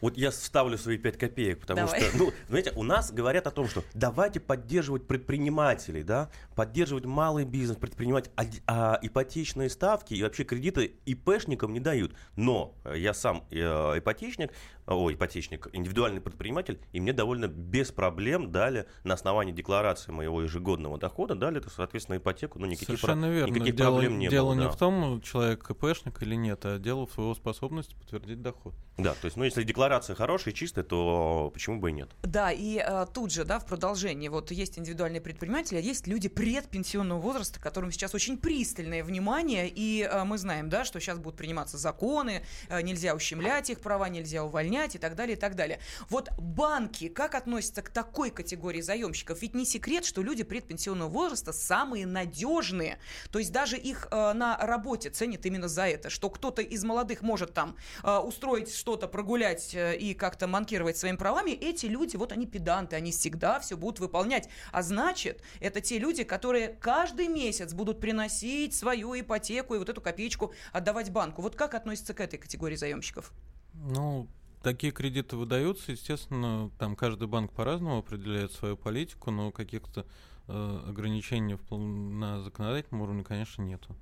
Вот 0.00 0.16
я 0.16 0.30
вставлю 0.30 0.76
свои 0.78 0.98
5 0.98 1.18
копеек, 1.18 1.60
потому 1.60 1.86
Давай. 1.86 2.00
что, 2.00 2.16
ну, 2.16 2.32
знаете, 2.48 2.72
у 2.76 2.82
нас 2.82 3.12
говорят 3.12 3.46
о 3.46 3.50
том, 3.50 3.68
что 3.68 3.82
давайте 3.94 4.40
поддерживать 4.40 5.06
предпринимателей, 5.06 6.02
да, 6.02 6.30
поддерживать 6.54 7.04
малый 7.04 7.44
бизнес, 7.44 7.78
предпринимать, 7.78 8.30
а, 8.36 8.44
а 8.66 8.98
ипотечные 9.02 9.70
ставки 9.70 10.14
и 10.14 10.22
вообще 10.22 10.44
кредиты 10.44 10.92
ИПшникам 11.06 11.72
не 11.72 11.80
дают. 11.80 12.14
Но 12.36 12.74
э, 12.84 12.94
я 12.98 13.14
сам 13.14 13.44
э, 13.50 13.56
ипотечник, 13.98 14.52
ой, 14.86 15.14
ипотечник, 15.14 15.68
индивидуальный 15.72 16.20
предприниматель, 16.20 16.80
и 16.92 17.00
мне 17.00 17.12
довольно 17.12 17.48
без 17.48 17.90
проблем 17.90 18.52
дали 18.52 18.86
на 19.04 19.14
основании 19.14 19.52
декларации 19.52 20.12
моего 20.12 20.42
ежегодного 20.42 20.98
дохода, 20.98 21.34
дали, 21.34 21.58
это, 21.58 21.70
соответственно, 21.70 22.18
ипотеку, 22.18 22.58
ну, 22.58 22.66
никаких, 22.66 22.98
Совершенно 22.98 23.26
про- 23.26 23.34
верно. 23.34 23.54
никаких 23.54 23.74
дело 23.76 23.90
проблем 23.92 24.18
не 24.18 24.28
дело 24.28 24.50
было. 24.50 24.54
не 24.54 24.64
да. 24.64 24.70
в 24.70 24.76
том, 24.76 25.20
человек 25.22 25.62
КПшник 25.64 26.22
или 26.22 26.34
нет, 26.34 26.64
а 26.64 26.78
дело 26.78 27.06
в 27.06 27.18
его 27.18 27.34
способности 27.34 27.94
подтвердить 27.94 28.42
доход. 28.42 28.74
Да, 28.98 29.12
то 29.14 29.24
есть, 29.26 29.36
ну, 29.36 29.44
если 29.44 29.62
декларация 29.62 30.14
хорошая 30.16 30.54
и 30.54 30.56
чистая, 30.56 30.84
то 30.84 31.50
почему 31.52 31.80
бы 31.80 31.90
и 31.90 31.92
нет? 31.92 32.10
Да, 32.22 32.52
и 32.52 32.76
э, 32.78 33.06
тут 33.12 33.32
же, 33.32 33.44
да, 33.44 33.58
в 33.58 33.66
продолжении, 33.66 34.28
вот 34.28 34.50
есть 34.50 34.78
индивидуальные 34.78 35.20
предприниматели, 35.20 35.78
а 35.78 35.80
есть 35.80 36.06
люди 36.06 36.28
предпенсионного 36.28 37.20
возраста, 37.20 37.60
которым 37.60 37.90
сейчас 37.90 38.14
очень 38.14 38.38
пристальное 38.38 39.02
внимание, 39.04 39.68
и 39.68 40.02
э, 40.02 40.24
мы 40.24 40.38
знаем, 40.38 40.68
да, 40.68 40.84
что 40.84 41.00
сейчас 41.00 41.18
будут 41.18 41.36
приниматься 41.36 41.76
законы, 41.76 42.42
э, 42.68 42.80
нельзя 42.82 43.14
ущемлять 43.14 43.68
их 43.70 43.80
права, 43.80 44.08
нельзя 44.08 44.44
увольнять 44.44 44.75
и 44.84 44.98
так 44.98 45.14
далее, 45.14 45.36
и 45.36 45.40
так 45.40 45.56
далее. 45.56 45.80
Вот 46.08 46.30
банки 46.38 47.08
как 47.08 47.34
относятся 47.34 47.82
к 47.82 47.90
такой 47.90 48.30
категории 48.30 48.80
заемщиков? 48.80 49.40
Ведь 49.42 49.54
не 49.54 49.64
секрет, 49.64 50.04
что 50.04 50.22
люди 50.22 50.44
предпенсионного 50.44 51.08
возраста 51.08 51.52
самые 51.52 52.06
надежные, 52.06 52.98
то 53.30 53.38
есть 53.38 53.52
даже 53.52 53.76
их 53.76 54.08
э, 54.10 54.32
на 54.32 54.56
работе 54.58 55.10
ценят 55.10 55.46
именно 55.46 55.68
за 55.68 55.86
это, 55.86 56.10
что 56.10 56.30
кто-то 56.30 56.62
из 56.62 56.84
молодых 56.84 57.22
может 57.22 57.54
там 57.54 57.76
э, 58.02 58.16
устроить 58.18 58.74
что-то, 58.74 59.08
прогулять 59.08 59.74
э, 59.74 59.96
и 59.96 60.14
как-то 60.14 60.46
манкировать 60.46 60.96
своими 60.96 61.16
правами, 61.16 61.50
эти 61.50 61.86
люди, 61.86 62.16
вот 62.16 62.32
они 62.32 62.46
педанты, 62.46 62.96
они 62.96 63.12
всегда 63.12 63.60
все 63.60 63.76
будут 63.76 64.00
выполнять. 64.00 64.48
А 64.72 64.82
значит, 64.82 65.42
это 65.60 65.80
те 65.80 65.98
люди, 65.98 66.24
которые 66.24 66.68
каждый 66.68 67.28
месяц 67.28 67.72
будут 67.72 68.00
приносить 68.00 68.74
свою 68.74 69.18
ипотеку 69.18 69.74
и 69.74 69.78
вот 69.78 69.88
эту 69.88 70.00
копеечку 70.00 70.52
отдавать 70.72 71.10
банку. 71.10 71.42
Вот 71.42 71.56
как 71.56 71.74
относится 71.74 72.14
к 72.14 72.20
этой 72.20 72.38
категории 72.38 72.76
заемщиков? 72.76 73.32
Ну, 73.74 74.28
такие 74.62 74.92
кредиты 74.92 75.36
выдаются, 75.36 75.92
естественно, 75.92 76.70
там 76.78 76.96
каждый 76.96 77.28
банк 77.28 77.52
по-разному 77.52 77.98
определяет 77.98 78.52
свою 78.52 78.76
политику, 78.76 79.30
но 79.30 79.50
каких-то 79.50 80.06
э, 80.48 80.80
ограничений 80.88 81.54
в 81.56 81.76
на 81.76 82.42
законодательном 82.42 83.02
уровне, 83.02 83.24
конечно, 83.24 83.62
нету. 83.62 83.96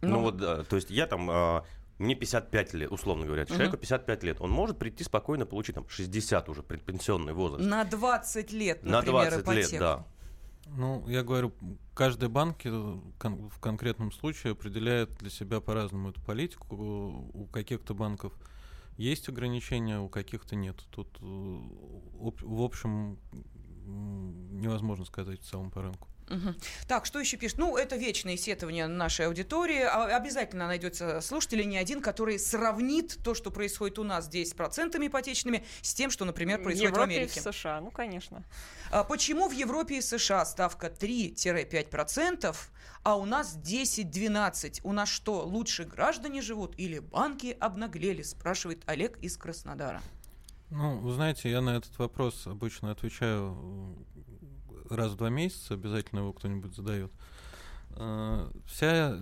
Ну, 0.00 0.20
вот, 0.20 0.36
да, 0.36 0.62
то 0.64 0.76
есть 0.76 0.90
я 0.90 1.06
там, 1.06 1.28
а, 1.30 1.64
мне 1.98 2.14
55 2.14 2.74
лет, 2.74 2.92
условно 2.92 3.26
говоря, 3.26 3.44
человеку 3.46 3.76
55 3.76 4.22
лет, 4.22 4.40
он 4.40 4.50
может 4.50 4.78
прийти 4.78 5.02
спокойно 5.02 5.44
получить 5.44 5.74
там 5.74 5.88
60 5.88 6.48
уже, 6.48 6.62
предпенсионный 6.62 7.32
возраст. 7.32 7.68
На 7.68 7.84
20 7.84 8.52
лет, 8.52 8.84
На 8.84 8.98
например, 8.98 9.30
20 9.30 9.42
ипотеку. 9.42 9.72
лет, 9.72 9.80
да. 9.80 10.06
Ну, 10.76 11.08
я 11.08 11.22
говорю, 11.22 11.52
каждый 11.94 12.28
банк 12.28 12.58
э, 12.64 12.70
в 12.70 13.58
конкретном 13.60 14.12
случае 14.12 14.52
определяет 14.52 15.10
для 15.18 15.30
себя 15.30 15.60
по-разному 15.60 16.10
эту 16.10 16.20
политику. 16.20 16.76
У 17.32 17.46
каких-то 17.46 17.94
банков 17.94 18.34
есть 18.98 19.28
ограничения, 19.28 20.00
у 20.00 20.08
каких-то 20.08 20.56
нет. 20.56 20.76
Тут, 20.90 21.08
э, 21.20 21.24
в 21.24 22.62
общем, 22.62 23.18
невозможно 23.86 25.04
сказать 25.04 25.40
в 25.40 25.48
целом 25.48 25.70
по 25.70 25.82
рынку. 25.82 26.08
Так, 26.86 27.06
что 27.06 27.18
еще 27.18 27.36
пишет? 27.36 27.58
Ну, 27.58 27.76
это 27.76 27.96
вечные 27.96 28.36
сетования 28.36 28.86
нашей 28.86 29.26
аудитории. 29.26 29.80
А- 29.82 30.16
Обязательно 30.16 30.66
найдется 30.66 31.20
слушатель, 31.20 31.60
и 31.60 31.64
не 31.64 31.76
один, 31.78 32.00
который 32.00 32.38
сравнит 32.38 33.18
то, 33.22 33.34
что 33.34 33.50
происходит 33.50 33.98
у 33.98 34.04
нас 34.04 34.26
здесь 34.26 34.50
с 34.50 34.54
процентами 34.54 35.06
ипотечными, 35.06 35.64
с 35.82 35.94
тем, 35.94 36.10
что, 36.10 36.24
например, 36.24 36.60
В 36.60 36.64
происходит 36.64 36.90
в 36.92 36.94
Европе 36.94 37.12
и 37.12 37.16
Америке. 37.18 37.40
в 37.40 37.42
США, 37.52 37.80
ну, 37.80 37.90
конечно. 37.90 38.44
А 38.90 39.04
почему 39.04 39.48
в 39.48 39.52
Европе 39.52 39.98
и 39.98 40.00
США 40.00 40.44
ставка 40.44 40.88
3-5%, 40.88 42.56
а 43.04 43.16
у 43.16 43.24
нас 43.24 43.56
10-12%? 43.56 44.80
У 44.84 44.92
нас 44.92 45.08
что, 45.08 45.44
лучше 45.44 45.84
граждане 45.84 46.42
живут 46.42 46.74
или 46.78 46.98
банки 46.98 47.56
обнаглели? 47.60 48.22
Спрашивает 48.22 48.82
Олег 48.86 49.18
из 49.20 49.36
Краснодара. 49.36 50.02
Ну, 50.70 50.98
вы 50.98 51.12
знаете, 51.14 51.50
я 51.50 51.60
на 51.62 51.76
этот 51.76 51.98
вопрос 51.98 52.46
обычно 52.46 52.90
отвечаю 52.90 53.96
раз 54.96 55.12
в 55.12 55.16
два 55.16 55.30
месяца, 55.30 55.74
обязательно 55.74 56.20
его 56.20 56.32
кто-нибудь 56.32 56.74
задает. 56.74 57.10
Э, 57.90 58.50
Вся, 58.66 59.18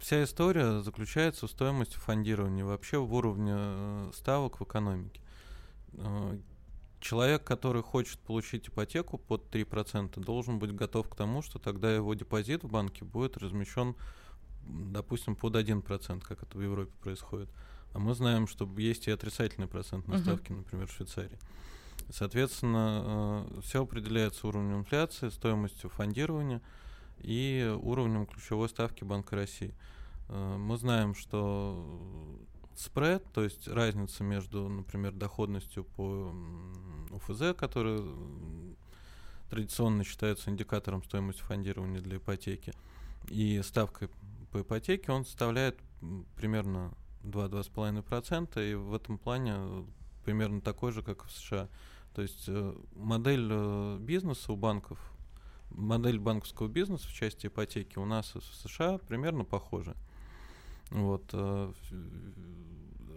вся 0.00 0.24
история 0.24 0.82
заключается 0.82 1.46
в 1.46 1.50
стоимости 1.50 1.96
фондирования, 1.96 2.64
вообще 2.64 2.98
в 2.98 3.12
уровне 3.14 3.52
э, 3.56 4.10
ставок 4.14 4.60
в 4.60 4.64
экономике. 4.64 5.20
Э, 5.94 6.38
Человек, 7.00 7.44
который 7.44 7.80
хочет 7.82 8.18
получить 8.18 8.68
ипотеку 8.68 9.18
под 9.18 9.54
3%, 9.54 10.20
должен 10.20 10.58
быть 10.58 10.74
готов 10.74 11.08
к 11.08 11.14
тому, 11.14 11.42
что 11.42 11.60
тогда 11.60 11.94
его 11.94 12.12
депозит 12.14 12.64
в 12.64 12.68
банке 12.68 13.04
будет 13.04 13.36
размещен, 13.36 13.94
допустим, 14.66 15.36
под 15.36 15.54
1%, 15.54 16.20
как 16.26 16.42
это 16.42 16.58
в 16.58 16.60
Европе 16.60 16.90
происходит. 17.00 17.48
А 17.92 18.00
мы 18.00 18.14
знаем, 18.16 18.48
что 18.48 18.68
есть 18.76 19.06
и 19.06 19.12
отрицательные 19.12 19.68
процентные 19.68 20.16
Мгм. 20.16 20.24
ставки, 20.24 20.50
например, 20.52 20.88
в 20.88 20.92
Швейцарии. 20.92 21.38
Соответственно, 22.10 23.46
все 23.62 23.82
определяется 23.82 24.46
уровнем 24.48 24.78
инфляции, 24.78 25.28
стоимостью 25.28 25.90
фондирования 25.90 26.62
и 27.18 27.76
уровнем 27.82 28.26
ключевой 28.26 28.68
ставки 28.68 29.04
Банка 29.04 29.36
России. 29.36 29.74
Э, 30.28 30.56
Мы 30.56 30.76
знаем, 30.78 31.14
что 31.14 32.38
спред, 32.76 33.24
то 33.32 33.42
есть 33.42 33.66
разница 33.68 34.22
между, 34.22 34.68
например, 34.68 35.12
доходностью 35.12 35.84
по 35.84 36.32
УФЗ, 37.10 37.54
который 37.56 37.98
м, 37.98 38.76
традиционно 39.50 40.04
считается 40.04 40.50
индикатором 40.50 41.02
стоимости 41.02 41.40
фондирования 41.40 42.00
для 42.00 42.18
ипотеки, 42.18 42.72
и 43.28 43.60
ставкой 43.62 44.08
по 44.52 44.60
ипотеке, 44.62 45.10
он 45.12 45.24
составляет 45.24 45.78
примерно 46.36 46.92
2-2,5%, 47.24 48.70
и 48.70 48.74
в 48.74 48.94
этом 48.94 49.18
плане 49.18 49.54
э, 49.56 49.84
примерно 50.24 50.60
такой 50.60 50.92
же, 50.92 51.02
как 51.02 51.24
в 51.24 51.32
США. 51.32 51.68
То 52.18 52.22
есть 52.22 52.48
э, 52.48 52.74
модель 52.96 53.48
э, 53.48 53.96
бизнеса 54.00 54.52
у 54.52 54.56
банков, 54.56 54.98
модель 55.70 56.18
банковского 56.18 56.66
бизнеса 56.66 57.06
в 57.06 57.12
части 57.12 57.46
ипотеки 57.46 57.96
у 57.96 58.04
нас 58.04 58.34
в 58.34 58.42
США 58.42 58.98
примерно 58.98 59.44
похожа. 59.44 59.94
Вот, 60.90 61.22
э, 61.32 61.72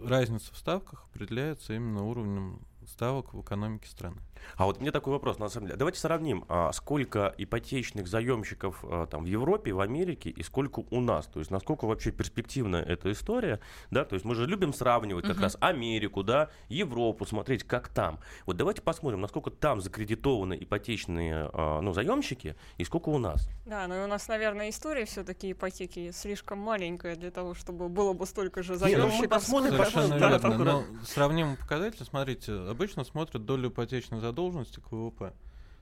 разница 0.04 0.54
в 0.54 0.56
ставках 0.56 1.08
определяется 1.10 1.74
именно 1.74 2.04
уровнем 2.04 2.60
ставок 2.86 3.34
в 3.34 3.40
экономике 3.40 3.88
страны. 3.88 4.16
А 4.56 4.64
вот 4.66 4.80
мне 4.80 4.90
такой 4.90 5.12
вопрос, 5.12 5.38
на 5.38 5.48
самом 5.48 5.66
деле. 5.68 5.78
Давайте 5.78 6.00
сравним, 6.00 6.44
а, 6.48 6.72
сколько 6.72 7.32
ипотечных 7.38 8.08
заемщиков 8.08 8.80
а, 8.82 9.06
там 9.06 9.22
в 9.24 9.26
Европе, 9.26 9.72
в 9.72 9.80
Америке 9.80 10.30
и 10.30 10.42
сколько 10.42 10.80
у 10.90 11.00
нас. 11.00 11.26
То 11.26 11.38
есть 11.38 11.50
насколько 11.52 11.86
вообще 11.86 12.10
перспективна 12.10 12.76
эта 12.76 13.12
история, 13.12 13.60
да? 13.90 14.04
То 14.04 14.14
есть 14.14 14.24
мы 14.24 14.34
же 14.34 14.46
любим 14.46 14.72
сравнивать 14.74 15.24
как 15.24 15.36
Мгм. 15.36 15.44
раз 15.44 15.56
Америку, 15.60 16.22
да, 16.24 16.50
Европу, 16.68 17.24
смотреть, 17.24 17.62
как 17.64 17.88
там. 17.88 18.18
Вот 18.46 18.56
давайте 18.56 18.82
посмотрим, 18.82 19.20
насколько 19.20 19.50
там 19.50 19.80
закредитованы 19.80 20.58
ипотечные, 20.60 21.48
а, 21.52 21.80
ну, 21.80 21.92
заемщики 21.92 22.56
и 22.78 22.84
сколько 22.84 23.10
у 23.10 23.18
нас. 23.18 23.48
Да, 23.64 23.86
ну 23.86 23.94
и 24.00 24.04
у 24.04 24.06
нас, 24.08 24.26
наверное, 24.26 24.70
история 24.70 25.04
все-таки 25.04 25.52
ипотеки 25.52 26.10
слишком 26.10 26.58
маленькая 26.58 27.14
для 27.14 27.30
того, 27.30 27.54
чтобы 27.54 27.88
было 27.88 28.12
бы 28.12 28.26
столько 28.26 28.62
же 28.64 28.72
Не, 28.72 28.78
ну 28.78 28.84
мы 28.84 28.88
заемщиков. 29.10 29.28
посмотрим, 29.30 29.74
сколько- 29.74 29.90
Совершенно 29.92 30.18
да, 30.18 30.28
верно. 30.30 30.58
Но 30.64 30.84
сравнимые 31.04 31.56
показатели, 31.56 32.02
смотрите, 32.02 32.71
обычно 32.72 33.04
смотрят 33.04 33.44
долю 33.44 33.68
ипотечной 33.68 34.20
задолженности 34.20 34.80
к 34.80 34.90
ВВП. 34.90 35.32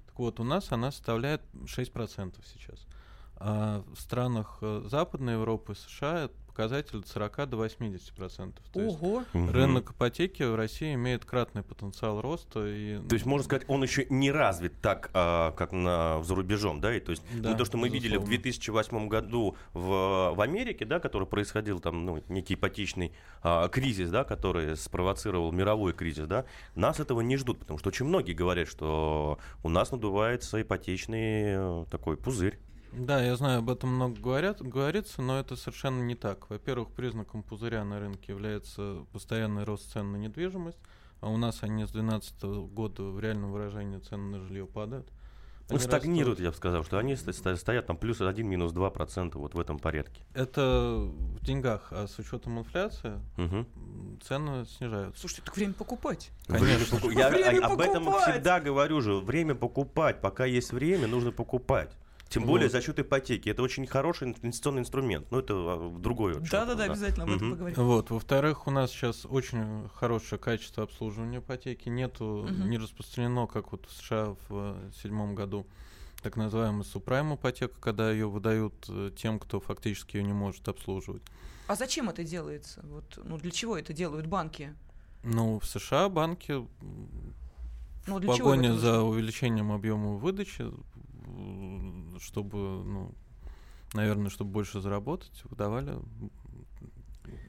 Так 0.06 0.18
вот, 0.18 0.38
у 0.40 0.44
нас 0.44 0.70
она 0.70 0.92
составляет 0.92 1.40
6% 1.64 2.34
сейчас. 2.44 2.86
А 3.40 3.82
в 3.94 3.98
странах 3.98 4.58
э, 4.60 4.82
Западной 4.84 5.34
Европы, 5.34 5.74
США, 5.74 6.28
показатель 6.60 6.98
от 6.98 7.08
40 7.08 7.48
до 7.48 7.64
80%. 7.64 8.54
То 8.72 8.80
есть 8.80 9.02
Ого. 9.02 9.22
рынок 9.32 9.92
ипотеки 9.92 10.42
в 10.42 10.54
России 10.54 10.92
имеет 10.92 11.24
кратный 11.24 11.62
потенциал 11.62 12.20
роста. 12.20 12.66
И, 12.66 12.98
То 13.08 13.14
есть, 13.14 13.24
можно 13.24 13.44
сказать, 13.44 13.64
он 13.66 13.82
еще 13.82 14.06
не 14.10 14.30
развит 14.30 14.74
так, 14.82 15.10
а, 15.14 15.52
как 15.52 15.72
на, 15.72 16.22
за 16.22 16.34
рубежом, 16.34 16.82
да, 16.82 16.94
и 16.94 17.00
то 17.00 17.12
есть 17.12 17.22
Да, 17.34 17.52
ну, 17.52 17.56
то, 17.56 17.64
что 17.64 17.78
мы 17.78 17.88
видели 17.88 18.18
в 18.18 18.28
безусловно. 18.28 18.42
2008 18.42 19.08
году 19.08 19.56
в, 19.72 20.34
в 20.34 20.40
Америке, 20.40 20.84
да, 20.84 21.00
который 21.00 21.26
происходил 21.26 21.80
там, 21.80 22.04
ну, 22.04 22.22
некий 22.28 22.54
ипотечный 22.54 23.12
а, 23.42 23.68
кризис, 23.68 24.10
да, 24.10 24.24
который 24.24 24.76
спровоцировал 24.76 25.52
мировой 25.52 25.94
кризис, 25.94 26.26
да, 26.26 26.44
нас 26.74 27.00
этого 27.00 27.22
не 27.22 27.38
ждут, 27.38 27.60
потому 27.60 27.78
что 27.78 27.88
очень 27.88 28.04
многие 28.04 28.34
говорят, 28.34 28.68
что 28.68 29.38
у 29.62 29.70
нас 29.70 29.92
надувается 29.92 30.60
ипотечный 30.60 31.44
э, 31.46 31.84
такой 31.90 32.18
пузырь. 32.18 32.58
Да, 32.92 33.22
я 33.22 33.36
знаю, 33.36 33.60
об 33.60 33.70
этом 33.70 33.90
много 33.94 34.20
говорят, 34.20 34.60
говорится, 34.60 35.22
но 35.22 35.38
это 35.38 35.56
совершенно 35.56 36.02
не 36.02 36.14
так. 36.16 36.50
Во-первых, 36.50 36.90
признаком 36.90 37.42
пузыря 37.42 37.84
на 37.84 38.00
рынке 38.00 38.32
является 38.32 39.06
постоянный 39.12 39.64
рост 39.64 39.92
цен 39.92 40.10
на 40.12 40.16
недвижимость, 40.16 40.78
а 41.20 41.28
у 41.30 41.36
нас 41.36 41.58
они 41.62 41.84
с 41.86 41.90
2012 41.90 42.42
года 42.72 43.02
в 43.04 43.20
реальном 43.20 43.52
выражении 43.52 43.98
цены 43.98 44.38
на 44.38 44.40
жилье 44.40 44.66
падают. 44.66 45.08
Ну, 45.68 45.76
Они 45.76 45.84
стагнируют, 45.84 46.40
растут. 46.40 46.44
я 46.44 46.50
бы 46.50 46.56
сказал, 46.56 46.82
что 46.84 46.98
они 46.98 47.14
стоят 47.14 47.86
там 47.86 47.96
плюс 47.96 48.20
1, 48.20 48.44
минус 48.44 48.72
2 48.72 48.90
процента 48.90 49.38
вот 49.38 49.54
в 49.54 49.60
этом 49.60 49.78
порядке. 49.78 50.20
Это 50.34 50.96
в 51.06 51.44
деньгах, 51.44 51.92
а 51.92 52.08
с 52.08 52.18
учетом 52.18 52.58
инфляции 52.58 53.20
м, 53.36 54.18
цены 54.20 54.64
снижаются. 54.66 55.20
Слушайте, 55.20 55.42
так 55.44 55.56
время 55.56 55.74
покупать. 55.74 56.32
Время 56.48 56.74
Конечно. 56.74 56.96
поку- 56.98 57.10
Я 57.12 57.30
Время 57.30 57.64
о- 57.68 57.72
об 57.74 57.80
этом 57.80 58.04
покупать! 58.04 58.32
всегда 58.34 58.58
говорю 58.58 59.00
же. 59.00 59.14
Время 59.20 59.54
покупать. 59.54 60.20
Пока 60.20 60.44
есть 60.44 60.72
время, 60.72 61.06
нужно 61.06 61.30
покупать. 61.30 61.96
Тем 62.30 62.46
более 62.46 62.68
Вот. 62.68 62.72
за 62.72 62.80
счет 62.80 62.96
ипотеки. 63.00 63.48
Это 63.48 63.60
очень 63.60 63.88
хороший 63.88 64.28
инвестиционный 64.28 64.82
инструмент. 64.82 65.28
Но 65.32 65.40
это 65.40 65.52
а, 65.54 65.76
в 65.76 66.00
другой 66.00 66.34
вот 66.34 66.44
Да-да-да, 66.48 66.82
вопрос, 66.82 66.98
обязательно 66.98 67.24
об 67.24 67.30
этом 67.30 67.50
поговорим. 67.50 67.76
Вот. 67.76 68.10
Во-вторых, 68.10 68.68
у 68.68 68.70
нас 68.70 68.92
сейчас 68.92 69.26
очень 69.26 69.88
хорошее 69.96 70.40
качество 70.40 70.84
обслуживания 70.84 71.38
ипотеки. 71.38 71.88
Нету, 71.88 72.48
не 72.48 72.78
распространено, 72.78 73.48
как 73.48 73.72
вот 73.72 73.84
в 73.86 73.92
США 73.92 74.36
в 74.48 74.50
э, 74.50 74.90
седьмом 75.02 75.34
году, 75.34 75.66
так 76.22 76.36
называемая 76.36 76.84
супрайм 76.84 77.34
ипотека, 77.34 77.74
когда 77.80 78.12
ее 78.12 78.28
выдают 78.28 78.74
э, 78.88 79.10
тем, 79.16 79.40
кто 79.40 79.58
фактически 79.58 80.16
ее 80.16 80.22
не 80.22 80.32
может 80.32 80.68
обслуживать. 80.68 81.22
А 81.66 81.74
зачем 81.74 82.10
это 82.10 82.22
делается? 82.22 82.80
Вот, 82.84 83.18
ну, 83.24 83.38
для 83.38 83.50
чего 83.50 83.76
это 83.76 83.92
делают 83.92 84.26
банки? 84.26 84.72
Ну, 85.24 85.58
в 85.58 85.66
США 85.66 86.08
банки 86.08 86.64
Ну, 88.06 88.18
в 88.18 88.26
погоне 88.26 88.74
за 88.74 89.02
увеличением 89.02 89.72
объема 89.72 90.12
выдачи, 90.12 90.64
чтобы, 92.20 92.58
ну, 92.84 93.14
наверное, 93.94 94.30
чтобы 94.30 94.52
больше 94.52 94.80
заработать, 94.80 95.42
выдавали 95.44 95.98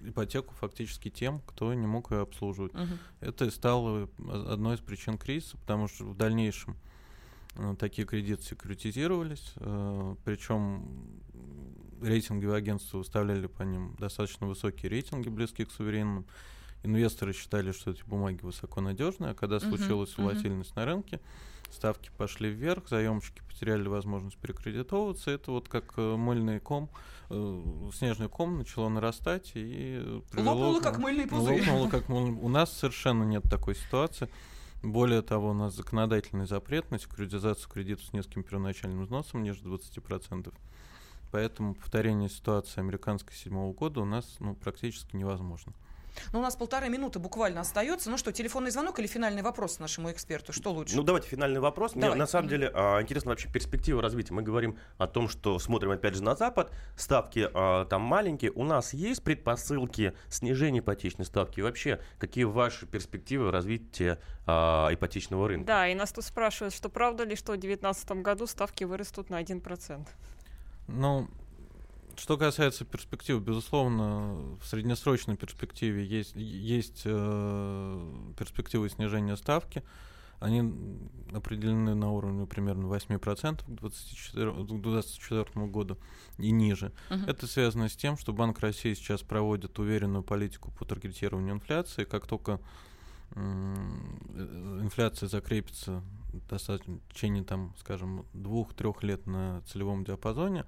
ипотеку 0.03 0.53
фактически 0.55 1.10
тем, 1.10 1.41
кто 1.45 1.73
не 1.73 1.88
мог 1.88 2.12
ее 2.12 2.21
обслуживать. 2.21 2.73
Мгм. 2.73 2.99
Это 3.19 3.45
и 3.45 3.51
стало 3.51 4.10
одной 4.17 4.75
из 4.75 4.79
причин 4.79 5.17
кризиса, 5.17 5.57
потому 5.57 5.88
что 5.88 6.05
в 6.05 6.15
дальнейшем 6.15 6.75
э, 7.55 7.75
такие 7.79 8.07
кредиты 8.07 8.43
секретизировались, 8.43 9.53
причем 10.23 11.21
рейтинговые 12.01 12.57
агентства 12.57 12.97
выставляли 12.97 13.47
по 13.47 13.63
ним 13.63 13.95
достаточно 13.99 14.47
высокие 14.47 14.89
рейтинги, 14.89 15.29
близкие 15.29 15.67
к 15.67 15.71
суверенным. 15.71 16.25
Инвесторы 16.83 17.33
считали, 17.33 17.71
что 17.71 17.91
эти 17.91 18.03
бумаги 18.03 18.39
высоконадежные, 18.41 19.31
а 19.31 19.33
когда 19.35 19.57
Мгм, 19.57 19.69
случилась 19.77 20.17
волатильность 20.17 20.75
на 20.75 20.85
рынке, 20.85 21.19
ставки 21.69 22.09
пошли 22.17 22.49
вверх, 22.49 22.89
заемщики 22.89 23.41
потеряли 23.47 23.87
возможность 23.87 24.37
перекредитовываться. 24.37 25.29
Это 25.31 25.51
вот 25.51 25.69
как 25.69 25.93
э, 25.97 26.15
мыльный 26.15 26.59
ком, 26.59 26.89
э, 27.29 27.63
снежный 27.93 28.29
ком 28.29 28.57
начало 28.57 28.89
нарастать 28.89 29.51
и 29.53 30.21
привело 30.31 30.51
Лопнуло, 30.53 30.79
к- 30.79 30.83
как 30.83 30.97
мыльный 30.97 31.27
пузырь. 31.27 31.59
Лопнуло, 31.59 31.87
как 31.89 32.09
мыльный- 32.09 32.39
У 32.41 32.49
нас 32.49 32.73
совершенно 32.73 33.23
нет 33.23 33.43
такой 33.43 33.75
ситуации. 33.75 34.27
Более 34.83 35.21
того, 35.21 35.51
у 35.51 35.53
нас 35.53 35.75
законодательный 35.75 36.47
запрет 36.47 36.89
на 36.89 36.97
секуритизацию 36.97 37.69
кредитов 37.69 38.03
с 38.05 38.13
низким 38.13 38.41
первоначальным 38.41 39.03
взносом 39.03 39.43
ниже 39.43 39.61
20%. 39.61 40.51
Поэтому 41.31 41.75
повторение 41.75 42.27
ситуации 42.29 42.79
американской 42.81 43.35
седьмого 43.35 43.71
года 43.73 44.01
у 44.01 44.05
нас 44.05 44.37
ну, 44.39 44.55
практически 44.55 45.15
невозможно. 45.15 45.73
Ну, 46.34 46.39
у 46.39 46.41
нас 46.41 46.55
полторы 46.55 46.89
минуты 46.89 47.19
буквально 47.19 47.62
остается. 47.62 48.10
Ну 48.10 48.17
что, 48.17 48.31
телефонный 48.31 48.71
звонок 48.71 48.99
или 48.99 49.07
финальный 49.07 49.41
вопрос 49.41 49.79
нашему 49.79 50.12
эксперту? 50.12 50.53
Что 50.53 50.71
лучше? 50.71 50.95
Ну, 50.95 51.03
давайте 51.03 51.27
финальный 51.27 51.60
вопрос. 51.60 51.95
Мне 51.95 52.03
Давай. 52.03 52.17
на 52.17 52.27
самом 52.27 52.49
деле 52.49 52.71
а, 52.73 53.01
интересно 53.01 53.31
вообще 53.31 53.49
перспектива 53.49 54.01
развития. 54.01 54.34
Мы 54.34 54.41
говорим 54.41 54.77
о 54.97 55.07
том, 55.07 55.27
что 55.27 55.60
смотрим 55.60 55.91
опять 55.91 56.15
же 56.15 56.23
на 56.23 56.36
Запад, 56.36 56.71
ставки 56.95 57.49
а, 57.53 57.86
там 57.86 58.01
маленькие. 58.01 58.51
У 58.51 58.63
нас 58.63 58.93
есть 58.93 59.23
предпосылки 59.23 60.13
снижения 60.29 60.79
ипотечной 60.79 61.25
ставки? 61.25 61.60
И 61.60 61.63
вообще, 61.63 61.99
какие 62.19 62.43
ваши 62.43 62.86
перспективы 62.86 63.51
развития 63.51 64.19
а, 64.45 64.89
ипотечного 64.91 65.47
рынка? 65.47 65.67
Да, 65.67 65.88
и 65.88 65.95
нас 65.95 66.12
тут 66.12 66.25
спрашивают, 66.25 66.73
что 66.73 66.89
правда 66.89 67.23
ли, 67.23 67.36
что 67.36 67.53
в 67.53 67.57
2019 67.57 68.12
году 68.23 68.47
ставки 68.47 68.84
вырастут 68.84 69.29
на 69.29 69.41
1%. 69.41 70.07
Ну, 70.88 71.27
что 72.17 72.38
касается 72.38 72.86
перспектив, 72.86 73.41
безусловно, 73.41 74.58
в 74.62 74.65
среднесрочной 74.65 75.38
перспективе 75.38 76.06
есть, 76.06 76.36
есть 76.36 77.04
э, 77.06 78.34
перспективы 78.38 78.89
снижения 78.89 79.38
ставки. 79.38 79.84
Они 80.39 80.74
определены 81.34 81.93
на 81.93 82.12
уровне 82.12 82.47
примерно 82.47 82.88
8% 82.88 83.63
к 83.63 83.65
2024 83.67 84.52
к 84.52 84.56
2024 84.67 85.67
году 85.67 85.97
и 86.39 86.50
ниже. 86.52 86.91
Мгм. 87.12 87.26
Это 87.26 87.45
связано 87.45 87.89
с 87.89 87.95
тем, 87.95 88.17
что 88.17 88.34
Банк 88.34 88.60
России 88.60 88.95
сейчас 88.95 89.21
проводит 89.21 89.78
уверенную 89.78 90.24
политику 90.24 90.71
по 90.71 90.84
таргетированию 90.84 91.56
инфляции. 91.56 92.06
Как 92.06 92.26
только 92.26 92.60
э, 93.36 93.41
инфляция 94.82 95.30
закрепится 95.30 96.02
достаточно 96.50 96.95
в 96.95 97.13
течение, 97.13 97.43
там, 97.43 97.76
скажем, 97.80 98.26
двух-трех 98.34 99.04
лет 99.04 99.28
на 99.28 99.62
целевом 99.67 100.04
диапазоне, 100.04 100.65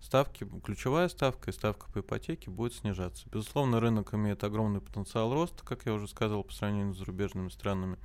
ставки, 0.00 0.46
ключевая 0.64 1.08
ставка 1.08 1.50
и 1.50 1.52
ставка 1.52 1.90
по 1.92 2.00
ипотеке 2.00 2.50
будет 2.50 2.74
снижаться. 2.74 3.26
Безусловно, 3.30 3.80
рынок 3.80 4.14
имеет 4.14 4.44
огромный 4.44 4.80
потенциал 4.80 5.32
роста, 5.32 5.64
как 5.64 5.86
я 5.86 5.94
уже 5.94 6.08
сказал, 6.08 6.44
по 6.44 6.52
сравнению 6.52 6.94
с 6.94 6.98
зарубежными 6.98 7.48
странами. 7.48 7.98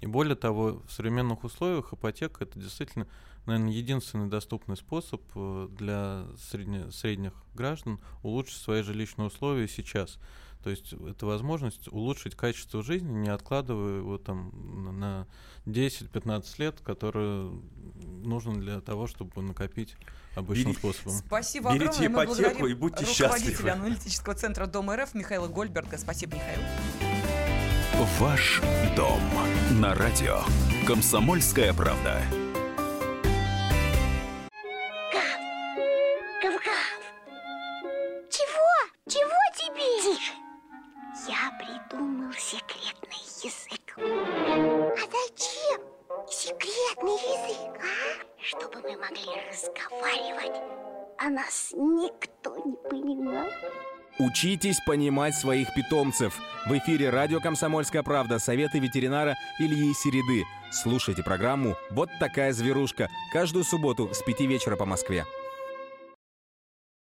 И 0.00 0.06
более 0.06 0.36
того, 0.36 0.82
в 0.86 0.92
современных 0.92 1.44
условиях 1.44 1.92
ипотека 1.92 2.44
это 2.44 2.58
действительно, 2.58 3.06
наверное, 3.46 3.72
единственный 3.72 4.28
доступный 4.28 4.76
способ 4.76 5.22
э, 5.34 5.68
для 5.70 6.26
средне- 6.36 6.90
средних 6.90 7.32
граждан 7.54 8.00
улучшить 8.22 8.60
свои 8.60 8.82
жилищные 8.82 9.28
условия 9.28 9.68
сейчас. 9.68 10.18
То 10.64 10.70
есть 10.70 10.94
это 10.94 11.26
возможность 11.26 11.88
улучшить 11.88 12.34
качество 12.36 12.82
жизни, 12.82 13.12
не 13.12 13.28
откладывая 13.28 13.98
его 13.98 14.16
там 14.16 14.98
на 14.98 15.26
10-15 15.66 16.44
лет, 16.56 16.80
которые 16.80 17.52
нужно 18.22 18.58
для 18.58 18.80
того, 18.80 19.06
чтобы 19.06 19.42
накопить 19.42 19.94
обычным 20.34 20.72
Бери- 20.72 20.78
способом. 20.78 21.18
Спасибо 21.18 21.74
Берите 21.74 22.06
огромное. 22.06 22.08
Мы 22.08 22.14
ипотеку 22.24 22.40
благодарим 22.40 22.66
и 22.66 22.74
будьте 22.74 23.04
руководителя 23.04 23.50
счастливы. 23.50 23.70
аналитического 23.72 24.34
центра 24.34 24.66
Дома 24.66 24.96
РФ 24.96 25.12
Михаила 25.12 25.48
Гольберга. 25.48 25.98
Спасибо, 25.98 26.36
Михаил. 26.36 26.60
Ваш 28.18 28.62
дом 28.96 29.20
на 29.72 29.94
радио. 29.94 30.40
Комсомольская 30.86 31.74
правда. 31.74 32.22
Нас 51.44 51.72
никто 51.72 52.56
не 52.64 52.76
понимал. 52.88 53.46
Учитесь 54.18 54.78
понимать 54.86 55.34
своих 55.34 55.74
питомцев. 55.74 56.38
В 56.66 56.78
эфире 56.78 57.10
радио 57.10 57.40
«Комсомольская 57.40 58.02
правда» 58.02 58.38
советы 58.38 58.78
ветеринара 58.78 59.34
Ильи 59.58 59.92
Середы. 59.92 60.44
Слушайте 60.70 61.22
программу 61.22 61.76
«Вот 61.90 62.10
такая 62.20 62.52
зверушка» 62.52 63.08
каждую 63.32 63.64
субботу 63.64 64.10
с 64.14 64.22
5 64.22 64.40
вечера 64.42 64.76
по 64.76 64.86
Москве. 64.86 65.24